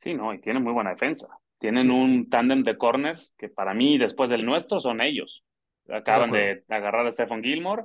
Sí, 0.05 0.13
no, 0.13 0.35
y 0.35 0.39
tienen 0.39 0.63
muy 0.63 0.75
buena 0.75 0.91
defensa. 0.91 1.29
Tienen 1.59 1.87
Sí. 1.87 1.91
un 1.91 2.29
tándem 2.29 2.63
de 2.63 2.77
corners 2.77 3.35
que 3.39 3.49
para 3.49 3.73
mí, 3.73 3.97
después 3.97 4.29
del 4.29 4.45
nuestro, 4.45 4.79
son 4.81 5.01
ellos. 5.01 5.43
Acaban 5.89 6.31
de 6.31 6.63
agarrar 6.69 7.07
a 7.07 7.11
Stephen 7.11 7.43
Gilmore. 7.43 7.85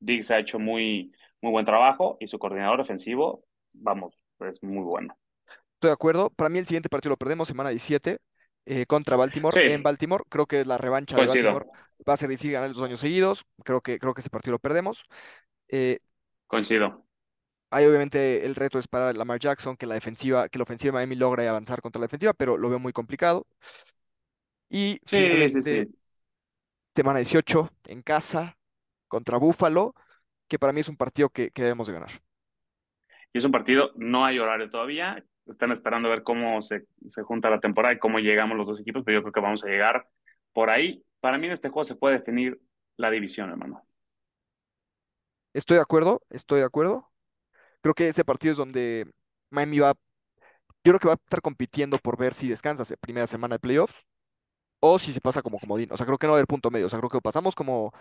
Diggs 0.00 0.32
ha 0.32 0.40
hecho 0.40 0.58
muy, 0.58 1.12
muy 1.40 1.52
buen 1.52 1.64
trabajo 1.64 2.16
y 2.18 2.26
su 2.26 2.40
coordinador 2.40 2.80
ofensivo, 2.80 3.44
vamos, 3.72 4.18
es 4.40 4.60
muy 4.64 4.82
bueno. 4.82 5.16
Estoy 5.74 5.90
de 5.90 5.92
acuerdo. 5.92 6.30
Para 6.30 6.50
mí 6.50 6.58
el 6.58 6.66
siguiente 6.66 6.88
partido 6.88 7.10
lo 7.10 7.16
perdemos, 7.16 7.46
semana 7.46 7.70
17, 7.70 8.18
eh, 8.66 8.86
contra 8.86 9.16
Baltimore. 9.16 9.54
Sí. 9.54 9.72
En 9.72 9.84
Baltimore, 9.84 10.24
creo 10.28 10.46
que 10.46 10.62
es 10.62 10.66
la 10.66 10.76
revancha 10.76 11.14
de 11.14 11.26
Baltimore. 11.26 11.66
Va 12.08 12.14
a 12.14 12.16
ser 12.16 12.28
difícil 12.30 12.52
ganar 12.52 12.68
los 12.70 12.78
dos 12.78 12.86
años 12.86 13.00
seguidos. 13.00 13.44
Creo 13.64 13.80
que, 13.80 14.00
creo 14.00 14.12
que 14.12 14.22
ese 14.22 14.30
partido 14.30 14.52
lo 14.54 14.58
perdemos. 14.58 15.04
Eh, 15.68 16.00
coincido. 16.48 17.06
Hay 17.70 17.86
obviamente 17.86 18.46
el 18.46 18.54
reto 18.56 18.78
es 18.78 18.88
para 18.88 19.12
Lamar 19.12 19.38
Jackson, 19.40 19.76
que 19.76 19.86
la 19.86 19.94
defensiva, 19.94 20.48
que 20.48 20.58
la 20.58 20.64
ofensiva 20.64 20.90
de 20.90 20.92
Miami 21.06 21.16
logre 21.16 21.48
avanzar 21.48 21.80
contra 21.82 22.00
la 22.00 22.04
defensiva, 22.06 22.32
pero 22.34 22.56
lo 22.56 22.68
veo 22.70 22.78
muy 22.80 22.92
complicado. 22.92 23.46
Y 24.68 25.00
Sí, 25.06 25.16
finalmente, 25.20 25.50
sí, 25.50 25.62
sí. 25.62 25.86
semana 26.94 27.18
18, 27.20 27.70
en 27.86 28.02
casa, 28.02 28.58
contra 29.08 29.38
Buffalo, 29.38 29.94
que 30.48 30.58
para 30.58 30.72
mí 30.72 30.80
es 30.80 30.88
un 30.88 30.96
partido 30.96 31.30
que, 31.30 31.50
que 31.52 31.62
debemos 31.62 31.86
de 31.88 31.94
ganar. 31.94 32.10
Y 33.32 33.38
es 33.38 33.44
un 33.44 33.52
partido, 33.52 33.92
no 33.96 34.24
hay 34.24 34.38
horario 34.38 34.68
todavía. 34.70 35.24
Están 35.46 35.72
esperando 35.72 36.08
a 36.08 36.12
ver 36.12 36.22
cómo 36.22 36.60
se, 36.62 36.86
se 37.04 37.22
junta 37.22 37.50
la 37.50 37.60
temporada 37.60 37.94
y 37.94 37.98
cómo 37.98 38.18
llegamos 38.18 38.56
los 38.56 38.66
dos 38.68 38.80
equipos, 38.80 39.02
pero 39.04 39.18
yo 39.18 39.22
creo 39.22 39.32
que 39.32 39.40
vamos 39.40 39.64
a 39.64 39.68
llegar 39.68 40.06
por 40.52 40.70
ahí. 40.70 41.04
Para 41.20 41.38
mí 41.38 41.46
en 41.46 41.52
este 41.52 41.68
juego 41.68 41.84
se 41.84 41.96
puede 41.96 42.18
definir 42.18 42.60
la 42.96 43.10
división, 43.10 43.50
hermano. 43.50 43.82
Estoy 45.52 45.76
de 45.76 45.82
acuerdo, 45.82 46.22
estoy 46.30 46.60
de 46.60 46.66
acuerdo. 46.66 47.09
Creo 47.82 47.94
que 47.94 48.08
ese 48.08 48.24
partido 48.24 48.52
es 48.52 48.58
donde 48.58 49.10
Miami 49.50 49.78
va, 49.80 49.94
yo 50.84 50.92
creo 50.92 50.98
que 50.98 51.08
va 51.08 51.14
a 51.14 51.16
estar 51.22 51.42
compitiendo 51.42 51.98
por 51.98 52.18
ver 52.18 52.34
si 52.34 52.48
descansa 52.48 52.84
primera 53.00 53.26
semana 53.26 53.56
de 53.56 53.60
playoffs 53.60 53.94
o 54.80 54.98
si 54.98 55.12
se 55.12 55.20
pasa 55.20 55.42
como 55.42 55.58
comodín. 55.58 55.88
O 55.92 55.96
sea, 55.96 56.06
creo 56.06 56.18
que 56.18 56.26
no 56.26 56.32
va 56.32 56.38
a 56.38 56.40
haber 56.40 56.46
punto 56.46 56.70
medio. 56.70 56.86
O 56.86 56.90
sea, 56.90 56.98
creo 56.98 57.10
que 57.10 57.20
pasamos 57.20 57.54
como, 57.54 57.92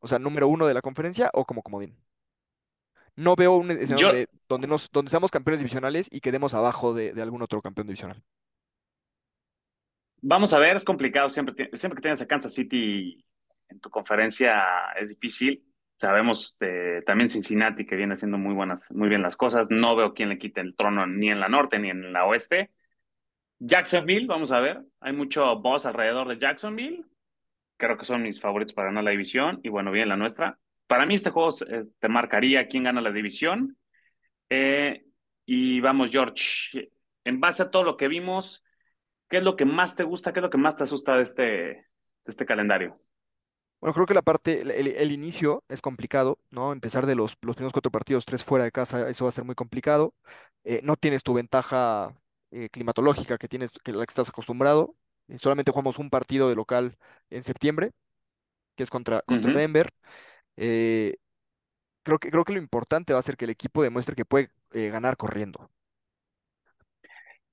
o 0.00 0.08
sea, 0.08 0.18
número 0.18 0.48
uno 0.48 0.66
de 0.66 0.74
la 0.74 0.82
conferencia 0.82 1.30
o 1.34 1.44
como 1.44 1.62
comodín. 1.62 1.96
No 3.16 3.36
veo 3.36 3.56
un 3.56 3.70
escenario 3.70 3.96
Yo- 3.98 4.06
donde, 4.08 4.28
donde, 4.48 4.68
nos, 4.68 4.90
donde 4.90 5.10
seamos 5.10 5.30
campeones 5.30 5.60
divisionales 5.60 6.08
y 6.10 6.20
quedemos 6.20 6.54
abajo 6.54 6.94
de, 6.94 7.12
de 7.12 7.22
algún 7.22 7.42
otro 7.42 7.60
campeón 7.62 7.86
divisional. 7.88 8.22
Vamos 10.22 10.52
a 10.52 10.58
ver, 10.58 10.76
es 10.76 10.84
complicado. 10.84 11.28
Siempre, 11.28 11.70
siempre 11.72 11.96
que 11.96 12.02
tienes 12.02 12.20
a 12.22 12.26
Kansas 12.26 12.52
City 12.54 13.24
en 13.68 13.80
tu 13.80 13.90
conferencia 13.90 14.92
es 14.98 15.08
difícil. 15.10 15.64
Sabemos 16.00 16.56
de, 16.58 17.02
también 17.04 17.28
Cincinnati 17.28 17.84
que 17.84 17.94
viene 17.94 18.14
haciendo 18.14 18.38
muy 18.38 18.54
buenas, 18.54 18.90
muy 18.90 19.10
bien 19.10 19.20
las 19.20 19.36
cosas. 19.36 19.70
No 19.70 19.94
veo 19.96 20.14
quién 20.14 20.30
le 20.30 20.38
quite 20.38 20.62
el 20.62 20.74
trono 20.74 21.06
ni 21.06 21.28
en 21.28 21.40
la 21.40 21.50
norte 21.50 21.78
ni 21.78 21.90
en 21.90 22.10
la 22.14 22.24
oeste. 22.24 22.70
Jacksonville, 23.58 24.26
vamos 24.26 24.50
a 24.50 24.60
ver. 24.60 24.80
Hay 25.02 25.12
mucho 25.12 25.60
buzz 25.60 25.84
alrededor 25.84 26.26
de 26.28 26.38
Jacksonville. 26.38 27.04
Creo 27.76 27.98
que 27.98 28.06
son 28.06 28.22
mis 28.22 28.40
favoritos 28.40 28.72
para 28.72 28.88
ganar 28.88 29.04
la 29.04 29.10
división 29.10 29.60
y 29.62 29.68
bueno, 29.68 29.92
bien 29.92 30.08
la 30.08 30.16
nuestra. 30.16 30.58
Para 30.86 31.04
mí 31.04 31.16
este 31.16 31.28
juego 31.28 31.50
eh, 31.68 31.82
te 31.98 32.08
marcaría 32.08 32.66
quién 32.66 32.84
gana 32.84 33.02
la 33.02 33.12
división. 33.12 33.76
Eh, 34.48 35.04
y 35.44 35.80
vamos, 35.80 36.10
George, 36.10 36.92
en 37.24 37.40
base 37.40 37.64
a 37.64 37.70
todo 37.70 37.84
lo 37.84 37.98
que 37.98 38.08
vimos, 38.08 38.64
¿qué 39.28 39.36
es 39.36 39.42
lo 39.42 39.54
que 39.54 39.66
más 39.66 39.96
te 39.96 40.04
gusta? 40.04 40.32
¿Qué 40.32 40.38
es 40.38 40.44
lo 40.44 40.50
que 40.50 40.56
más 40.56 40.76
te 40.76 40.84
asusta 40.84 41.14
de 41.16 41.22
este, 41.24 41.42
de 41.42 41.84
este 42.24 42.46
calendario? 42.46 43.02
Bueno, 43.80 43.94
creo 43.94 44.06
que 44.06 44.14
la 44.14 44.22
parte, 44.22 44.60
el, 44.60 45.10
inicio 45.10 45.64
es 45.68 45.80
complicado, 45.80 46.38
¿no? 46.50 46.72
Empezar 46.72 47.06
de 47.06 47.14
los, 47.14 47.38
los 47.40 47.56
primeros 47.56 47.72
cuatro 47.72 47.90
partidos, 47.90 48.26
tres 48.26 48.44
fuera 48.44 48.64
de 48.64 48.72
casa, 48.72 49.08
eso 49.08 49.24
va 49.24 49.30
a 49.30 49.32
ser 49.32 49.44
muy 49.44 49.54
complicado. 49.54 50.14
Eh, 50.64 50.80
no 50.82 50.96
tienes 50.96 51.22
tu 51.22 51.32
ventaja 51.32 52.14
eh, 52.50 52.68
climatológica 52.70 53.38
que 53.38 53.48
tienes, 53.48 53.72
que 53.82 53.92
la 53.92 54.04
que 54.04 54.10
estás 54.10 54.28
acostumbrado. 54.28 54.96
Eh, 55.28 55.38
solamente 55.38 55.70
jugamos 55.70 55.98
un 55.98 56.10
partido 56.10 56.50
de 56.50 56.56
local 56.56 56.98
en 57.30 57.42
septiembre, 57.42 57.92
que 58.76 58.82
es 58.82 58.90
contra, 58.90 59.22
contra. 59.22 59.52
Denver. 59.52 59.90
Creo 60.56 62.18
que, 62.18 62.30
creo 62.30 62.44
que 62.44 62.52
lo 62.52 62.58
importante 62.58 63.14
va 63.14 63.18
a 63.18 63.22
ser 63.22 63.38
que 63.38 63.46
el 63.46 63.50
equipo 63.50 63.82
demuestre 63.82 64.14
que 64.14 64.26
puede 64.26 64.50
ganar 64.72 65.16
corriendo. 65.16 65.70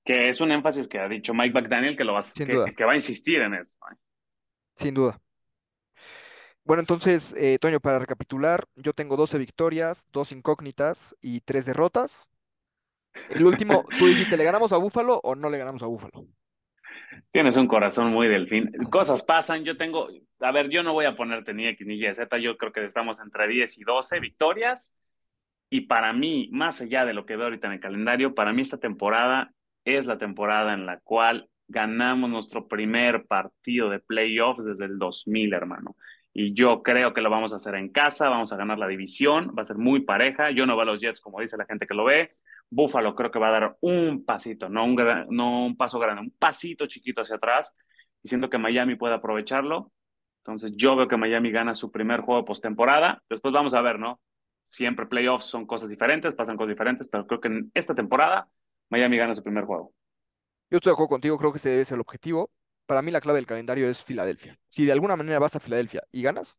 Que 0.04 0.28
es 0.28 0.42
un 0.42 0.52
énfasis 0.52 0.88
que 0.88 0.98
ha 0.98 1.08
dicho 1.08 1.32
Mike 1.32 1.58
McDaniel 1.58 1.96
que, 1.96 2.04
lo 2.04 2.12
va, 2.12 2.20
que, 2.74 2.84
va 2.84 2.92
a 2.92 2.96
insistir 2.96 3.40
en 3.40 3.54
eso. 3.54 3.78
Sin 4.74 4.92
duda. 4.92 5.18
Bueno, 6.68 6.82
entonces, 6.82 7.34
eh, 7.38 7.56
Toño, 7.58 7.80
para 7.80 7.98
recapitular, 7.98 8.66
yo 8.76 8.92
tengo 8.92 9.16
12 9.16 9.38
victorias, 9.38 10.06
dos 10.12 10.32
incógnitas 10.32 11.16
y 11.22 11.40
tres 11.40 11.64
derrotas. 11.64 12.28
El 13.30 13.46
último, 13.46 13.86
tú 13.98 14.04
dijiste, 14.04 14.36
¿le 14.36 14.44
ganamos 14.44 14.70
a 14.74 14.76
Búfalo 14.76 15.18
o 15.22 15.34
no 15.34 15.48
le 15.48 15.56
ganamos 15.56 15.82
a 15.82 15.86
Búfalo? 15.86 16.26
Tienes 17.32 17.56
un 17.56 17.68
corazón 17.68 18.08
muy 18.08 18.28
delfín. 18.28 18.70
Cosas 18.90 19.22
pasan. 19.22 19.64
Yo 19.64 19.78
tengo, 19.78 20.08
a 20.40 20.52
ver, 20.52 20.68
yo 20.68 20.82
no 20.82 20.92
voy 20.92 21.06
a 21.06 21.16
ponerte 21.16 21.54
ni 21.54 21.66
X 21.68 21.86
ni 21.86 21.94
Y, 21.94 22.12
Z. 22.12 22.36
Yo 22.36 22.58
creo 22.58 22.70
que 22.70 22.84
estamos 22.84 23.18
entre 23.20 23.48
10 23.48 23.78
y 23.78 23.84
12 23.84 24.20
victorias. 24.20 24.94
Y 25.70 25.86
para 25.86 26.12
mí, 26.12 26.50
más 26.52 26.82
allá 26.82 27.06
de 27.06 27.14
lo 27.14 27.24
que 27.24 27.36
veo 27.36 27.46
ahorita 27.46 27.68
en 27.68 27.72
el 27.72 27.80
calendario, 27.80 28.34
para 28.34 28.52
mí 28.52 28.60
esta 28.60 28.76
temporada 28.76 29.54
es 29.86 30.04
la 30.04 30.18
temporada 30.18 30.74
en 30.74 30.84
la 30.84 31.00
cual 31.00 31.48
ganamos 31.66 32.28
nuestro 32.28 32.68
primer 32.68 33.24
partido 33.26 33.88
de 33.88 34.00
playoffs 34.00 34.66
desde 34.66 34.84
el 34.84 34.98
2000, 34.98 35.54
hermano. 35.54 35.96
Y 36.32 36.54
yo 36.54 36.82
creo 36.82 37.14
que 37.14 37.20
lo 37.20 37.30
vamos 37.30 37.52
a 37.52 37.56
hacer 37.56 37.74
en 37.74 37.90
casa, 37.90 38.28
vamos 38.28 38.52
a 38.52 38.56
ganar 38.56 38.78
la 38.78 38.86
división, 38.86 39.54
va 39.56 39.62
a 39.62 39.64
ser 39.64 39.78
muy 39.78 40.00
pareja. 40.00 40.50
Yo 40.50 40.66
no 40.66 40.74
veo 40.76 40.82
a 40.82 40.86
los 40.86 41.00
Jets 41.00 41.20
como 41.20 41.40
dice 41.40 41.56
la 41.56 41.66
gente 41.66 41.86
que 41.86 41.94
lo 41.94 42.04
ve. 42.04 42.36
Buffalo 42.70 43.14
creo 43.14 43.30
que 43.30 43.38
va 43.38 43.48
a 43.48 43.60
dar 43.60 43.76
un 43.80 44.24
pasito, 44.24 44.68
no 44.68 44.84
un, 44.84 45.76
paso 45.76 45.98
grande, 45.98 46.22
un 46.22 46.30
pasito 46.30 46.86
chiquito 46.86 47.22
hacia 47.22 47.36
atrás. 47.36 47.74
Y 48.22 48.28
siento 48.28 48.50
que 48.50 48.58
Miami 48.58 48.94
puede 48.94 49.14
aprovecharlo. 49.14 49.92
Entonces 50.44 50.72
yo 50.76 50.96
veo 50.96 51.08
que 51.08 51.16
Miami 51.16 51.50
gana 51.50 51.74
su 51.74 51.90
primer 51.90 52.20
juego 52.20 52.44
postemporada. 52.44 53.22
Después 53.28 53.52
vamos 53.52 53.74
a 53.74 53.80
ver, 53.80 53.98
¿no? 53.98 54.20
Siempre 54.64 55.06
playoffs 55.06 55.46
son 55.46 55.66
cosas 55.66 55.88
diferentes, 55.88 56.34
pasan 56.34 56.56
cosas 56.56 56.70
diferentes, 56.70 57.08
pero 57.08 57.26
creo 57.26 57.40
que 57.40 57.48
en 57.48 57.70
esta 57.74 57.94
temporada 57.94 58.48
Miami 58.90 59.16
gana 59.16 59.34
su 59.34 59.42
primer 59.42 59.64
juego. 59.64 59.92
Yo 60.70 60.76
estoy 60.76 60.90
de 60.90 60.94
acuerdo 60.94 61.08
contigo, 61.10 61.38
creo 61.38 61.52
que 61.52 61.58
ese 61.58 61.70
debe 61.70 61.84
ser 61.86 61.96
el 61.96 62.02
objetivo. 62.02 62.50
Para 62.88 63.02
mí 63.02 63.12
la 63.12 63.20
clave 63.20 63.38
del 63.38 63.46
calendario 63.46 63.88
es 63.88 64.02
Filadelfia. 64.02 64.58
Si 64.68 64.84
de 64.84 64.90
alguna 64.92 65.14
manera 65.16 65.38
vas 65.38 65.54
a 65.56 65.60
Filadelfia 65.60 66.02
y 66.10 66.22
ganas, 66.22 66.58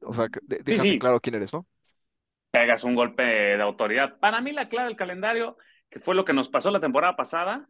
o 0.00 0.12
sea, 0.12 0.28
que 0.28 0.40
de- 0.42 0.62
Sí, 0.66 0.78
dejas 0.78 0.90
en 0.90 0.96
sí, 0.98 0.98
claro 0.98 1.20
quién 1.20 1.34
eres, 1.36 1.52
¿no? 1.52 1.66
pegas 2.50 2.84
un 2.84 2.94
golpe 2.94 3.22
de 3.22 3.62
autoridad. 3.62 4.18
Para 4.18 4.40
mí 4.40 4.52
la 4.52 4.68
clave 4.68 4.88
del 4.88 4.96
calendario, 4.96 5.56
que 5.90 6.00
fue 6.00 6.14
lo 6.14 6.24
que 6.24 6.32
nos 6.32 6.48
pasó 6.48 6.70
la 6.70 6.80
temporada 6.80 7.16
pasada, 7.16 7.68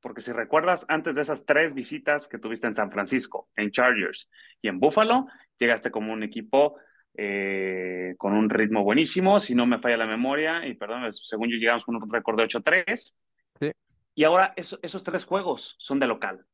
porque 0.00 0.20
si 0.20 0.32
recuerdas, 0.32 0.84
antes 0.88 1.14
de 1.16 1.22
esas 1.22 1.46
tres 1.46 1.74
visitas 1.74 2.28
que 2.28 2.38
tuviste 2.38 2.66
en 2.66 2.74
San 2.74 2.90
Francisco, 2.90 3.48
en 3.56 3.70
Chargers 3.70 4.30
y 4.60 4.68
en 4.68 4.78
Buffalo, 4.80 5.26
llegaste 5.58 5.90
como 5.90 6.12
un 6.12 6.22
equipo 6.22 6.76
eh, 7.16 8.14
con 8.18 8.32
un 8.34 8.50
ritmo 8.50 8.82
buenísimo, 8.82 9.38
si 9.40 9.54
no 9.54 9.66
me 9.66 9.78
falla 9.78 9.96
la 9.98 10.06
memoria, 10.06 10.66
y 10.66 10.74
perdón, 10.74 11.10
según 11.12 11.48
yo 11.50 11.56
llegamos 11.56 11.84
con 11.84 11.96
un 11.96 12.10
récord 12.12 12.36
de 12.36 12.44
8-3. 12.44 13.16
Sí. 13.60 13.72
Y 14.14 14.24
ahora 14.24 14.52
eso- 14.56 14.78
esos 14.82 15.02
tres 15.02 15.24
juegos 15.24 15.76
son 15.78 15.98
de 15.98 16.06
local. 16.06 16.44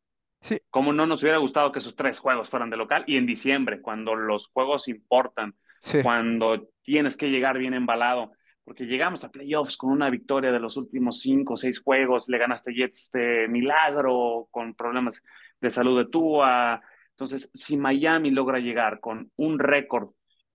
Sí. 0.41 0.59
Como 0.71 0.93
no 0.93 1.07
nos 1.07 1.23
hubiera 1.23 1.39
gustado 1.39 1.71
que 1.71 1.81
esos 1.81 1.95
tres 1.95 2.19
juegos 2.19 2.49
fueran 2.49 2.71
de 2.71 2.77
local 2.79 3.05
y 3.07 3.17
en 3.17 3.27
diciembre, 3.27 3.81
cuando 3.83 4.15
los 4.15 4.49
juegos 4.49 4.89
importan, 4.89 5.55
Sí. 5.81 6.03
cuando 6.03 6.69
tienes 6.83 7.17
que 7.17 7.29
llegar 7.29 7.59
bien 7.59 7.75
embalado, 7.75 8.33
porque 8.65 8.85
llegamos 8.85 9.25
a 9.25 9.31
playoffs 9.31 9.77
con 9.77 9.91
una 9.91 10.09
victoria 10.11 10.53
de 10.53 10.61
los 10.61 10.77
últimos 10.77 11.21
cinco 11.21 11.55
o 11.55 11.57
seis 11.57 11.83
juegos, 11.83 12.29
le 12.29 12.39
ganaste 12.39 12.73
Jets 12.73 13.11
de 13.13 13.49
milagro, 13.49 14.49
con 14.51 14.75
problemas 14.75 15.23
de 15.61 15.71
salud 15.71 15.99
de 15.99 16.11
Tua. 16.11 16.81
Entonces, 17.11 17.51
si 17.53 17.77
Miami 17.77 18.31
logra 18.31 18.59
llegar 18.61 19.01
con 19.01 19.31
un 19.37 19.59
récord, 19.59 20.11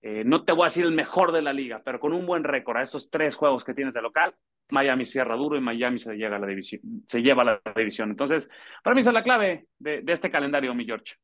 eh, 0.07 0.23
no 0.23 0.45
te 0.45 0.53
voy 0.53 0.65
a 0.65 0.65
decir 0.65 0.85
el 0.85 0.91
mejor 0.91 1.31
de 1.31 1.41
la 1.41 1.51
liga, 1.51 1.81
pero 1.83 1.99
con 1.99 2.13
un 2.13 2.27
buen 2.27 2.43
récord 2.43 2.77
a 2.77 2.83
estos 2.83 3.09
tres 3.09 3.35
juegos 3.35 3.65
que 3.65 3.73
tienes 3.73 3.95
de 3.95 4.03
local, 4.03 4.35
Miami 4.69 5.03
cierra 5.03 5.35
duro 5.35 5.57
y 5.57 5.61
Miami 5.61 5.97
se, 5.97 6.15
llega 6.15 6.35
a 6.35 6.39
la 6.39 6.45
división, 6.45 6.79
se 7.07 7.23
lleva 7.23 7.41
a 7.41 7.45
la 7.45 7.61
división. 7.75 8.11
Entonces, 8.11 8.47
para 8.83 8.93
mí 8.93 8.99
esa 8.99 9.09
es 9.09 9.15
la 9.15 9.23
clave 9.23 9.65
de, 9.79 10.03
de 10.03 10.13
este 10.13 10.29
calendario, 10.29 10.75
mi 10.75 10.85
George. 10.85 11.15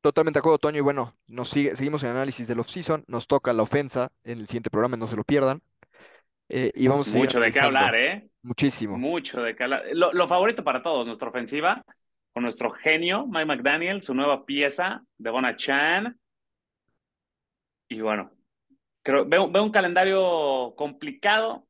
Totalmente 0.00 0.38
de 0.38 0.40
acuerdo, 0.40 0.56
Toño. 0.56 0.78
Y 0.78 0.80
bueno, 0.80 1.14
nos 1.26 1.50
sigue, 1.50 1.76
seguimos 1.76 2.04
en 2.04 2.08
el 2.08 2.16
análisis 2.16 2.48
del 2.48 2.58
off-season. 2.58 3.04
Nos 3.06 3.26
toca 3.26 3.52
la 3.52 3.62
ofensa 3.62 4.10
en 4.24 4.38
el 4.38 4.46
siguiente 4.46 4.70
programa, 4.70 4.96
no 4.96 5.08
se 5.08 5.16
lo 5.16 5.22
pierdan. 5.22 5.60
Eh, 6.48 6.72
y 6.74 6.88
vamos 6.88 7.14
a 7.14 7.18
Mucho 7.18 7.38
de 7.38 7.52
qué 7.52 7.60
hablar, 7.60 7.94
¿eh? 7.96 8.30
Muchísimo. 8.40 8.96
Mucho 8.96 9.42
de 9.42 9.54
qué 9.54 9.64
hablar. 9.64 9.82
Lo, 9.92 10.14
lo 10.14 10.26
favorito 10.26 10.64
para 10.64 10.82
todos, 10.82 11.06
nuestra 11.06 11.28
ofensiva, 11.28 11.84
con 12.32 12.44
nuestro 12.44 12.70
genio, 12.70 13.26
Mike 13.26 13.44
McDaniel, 13.44 14.00
su 14.00 14.14
nueva 14.14 14.46
pieza, 14.46 15.02
Devona 15.18 15.54
Chan. 15.54 16.18
Y 17.88 18.00
bueno, 18.00 18.30
creo, 19.02 19.26
veo, 19.26 19.50
veo 19.50 19.62
un 19.62 19.70
calendario 19.70 20.74
complicado, 20.76 21.66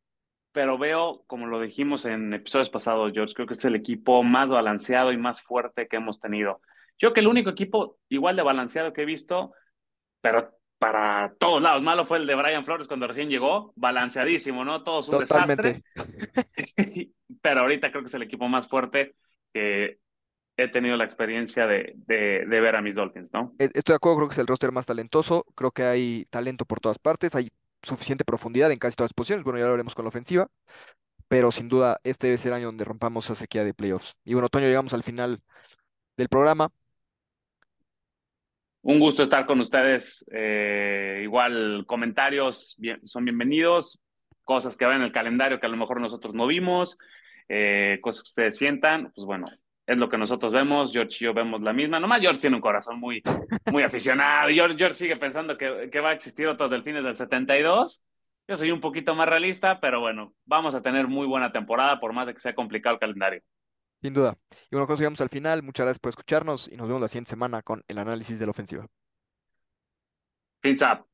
pero 0.53 0.79
veo, 0.79 1.25
como 1.27 1.47
lo 1.47 1.61
dijimos 1.61 2.05
en 2.07 2.33
episodios 2.33 2.71
pasados, 2.71 3.13
George, 3.13 3.35
creo 3.35 3.47
que 3.47 3.55
es 3.55 3.65
el 3.65 3.75
equipo 3.75 4.23
más 4.23 4.51
balanceado 4.51 5.13
y 5.13 5.19
más 5.19 5.43
fuerte 5.43 5.89
que 5.89 5.97
hemos 5.97 6.21
tenido. 6.21 6.61
Yo 6.99 7.09
creo 7.09 7.13
que 7.13 7.21
el 7.21 7.29
único 7.29 7.51
equipo 7.51 7.99
igual 8.09 8.37
de 8.37 8.43
balanceado 8.43 8.93
que 8.93 9.03
he 9.03 9.07
visto, 9.07 9.53
pero 10.23 10.57
para 10.79 11.35
todos 11.39 11.63
lados, 11.63 11.83
malo 11.83 12.05
fue 12.05 12.19
el 12.19 12.27
de 12.27 12.35
Brian 12.35 12.65
Flores 12.65 12.89
cuando 12.89 13.07
recién 13.07 13.29
llegó, 13.29 13.73
balanceadísimo, 13.77 14.65
¿no? 14.65 14.83
Todos 14.83 15.09
un 15.09 15.21
Totalmente. 15.21 15.83
desastre. 15.95 17.13
pero 17.43 17.61
ahorita 17.61 17.91
creo 17.91 18.03
que 18.03 18.09
es 18.09 18.15
el 18.15 18.23
equipo 18.23 18.49
más 18.49 18.69
fuerte 18.69 19.15
que 19.53 19.99
he 20.57 20.69
tenido 20.69 20.97
la 20.97 21.05
experiencia 21.05 21.67
de, 21.67 21.95
de, 21.97 22.47
de 22.47 22.61
ver 22.61 22.77
a 22.77 22.83
mis 22.83 22.95
Dolphins, 22.95 23.33
¿no? 23.33 23.55
Eh, 23.59 23.69
Estoy 23.75 23.93
de 23.93 23.97
acuerdo, 23.97 24.19
creo 24.19 24.29
que 24.29 24.35
es 24.35 24.39
el 24.39 24.47
roster 24.47 24.73
más 24.73 24.87
talentoso. 24.87 25.45
Creo 25.55 25.71
que 25.71 25.85
hay 25.85 26.27
talento 26.31 26.65
por 26.65 26.81
todas 26.81 26.99
partes. 26.99 27.35
Hay 27.35 27.51
suficiente 27.83 28.25
profundidad 28.25 28.73
en 28.73 28.79
casi 28.79 28.97
todas 28.97 29.11
las 29.11 29.15
posiciones. 29.15 29.45
Bueno, 29.45 29.59
ya 29.59 29.67
lo 29.67 29.73
veremos 29.73 29.95
con 29.95 30.05
la 30.05 30.09
ofensiva. 30.09 30.49
Pero 31.29 31.51
sin 31.51 31.69
duda, 31.69 32.01
este 32.05 32.29
debe 32.29 32.39
ser 32.39 32.53
el 32.53 32.59
año 32.59 32.67
donde 32.67 32.85
rompamos 32.85 33.25
esa 33.27 33.35
sequía 33.35 33.65
de 33.65 33.75
playoffs. 33.75 34.15
Y 34.25 34.35
bueno, 34.35 34.49
Toño, 34.49 34.67
llegamos 34.67 34.95
al 34.95 35.03
final 35.03 35.41
del 36.17 36.29
programa. 36.29 36.71
Un 38.83 39.01
gusto 39.01 39.25
estar 39.25 39.47
con 39.47 39.59
ustedes. 39.59 40.25
Eh, 40.31 41.23
igual 41.25 41.85
comentarios 41.87 42.77
bien, 42.79 43.05
son 43.05 43.25
bienvenidos, 43.25 44.01
cosas 44.45 44.77
que 44.77 44.87
ven 44.87 44.99
en 44.99 45.03
el 45.03 45.13
calendario 45.13 45.59
que 45.59 45.67
a 45.67 45.69
lo 45.69 45.77
mejor 45.77 46.01
nosotros 46.01 46.35
no 46.35 46.47
vimos, 46.47 46.97
eh, 47.49 47.99
cosas 48.01 48.23
que 48.23 48.29
ustedes 48.29 48.57
sientan, 48.57 49.11
pues 49.13 49.27
bueno, 49.27 49.47
es 49.87 49.97
lo 49.97 50.09
que 50.09 50.19
nosotros 50.19 50.53
vemos. 50.53 50.93
George 50.93 51.17
y 51.21 51.25
yo 51.25 51.35
vemos 51.35 51.63
la 51.63 51.73
misma. 51.73 52.01
Nomás 52.01 52.21
George 52.21 52.41
tiene 52.41 52.57
un 52.57 52.63
corazón 52.63 52.99
muy, 52.99 53.23
muy 53.71 53.83
aficionado. 53.83 54.49
George, 54.51 54.77
George 54.77 54.97
sigue 54.97 55.17
pensando 55.17 55.57
que, 55.57 55.89
que 55.91 56.01
va 56.01 56.11
a 56.11 56.13
existir 56.13 56.49
otros 56.49 56.71
delfines 56.71 57.05
del 57.05 57.17
72. 57.17 58.05
Yo 58.49 58.57
soy 58.57 58.71
un 58.71 58.81
poquito 58.81 59.15
más 59.15 59.29
realista, 59.29 59.81
pero 59.81 60.01
bueno, 60.01 60.35
vamos 60.45 60.75
a 60.75 60.83
tener 60.83 61.09
muy 61.09 61.27
buena 61.27 61.51
temporada 61.51 61.99
por 61.99 62.13
más 62.13 62.27
de 62.27 62.35
que 62.35 62.41
sea 62.41 62.55
complicado 62.55 62.95
el 62.95 63.01
calendario. 63.01 63.43
Sin 64.01 64.13
duda. 64.13 64.37
Y 64.71 64.77
bueno, 64.77 64.87
con 64.87 64.95
eso 64.95 65.01
llegamos 65.01 65.21
al 65.21 65.31
final. 65.31 65.63
Muchas 65.63 65.85
gracias 65.85 65.99
por 65.99 66.11
escucharnos 66.11 66.69
y 66.71 66.77
nos 66.77 66.87
vemos 66.87 67.03
la 67.03 67.09
siguiente 67.09 67.31
semana 67.31 67.63
con 67.63 67.83
el 67.89 67.99
análisis 67.99 68.39
de 68.39 68.47
la 68.47 68.51
ofensiva. 68.51 68.87
Fins 70.63 70.83
up. 70.83 71.07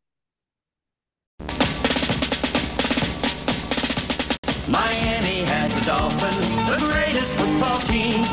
Miami 4.68 5.42
has 5.44 5.74
the 5.74 5.80
Dolphins, 5.85 6.48
the 6.70 6.87
greatest 6.87 7.35
football 7.35 7.78
team. 7.80 8.32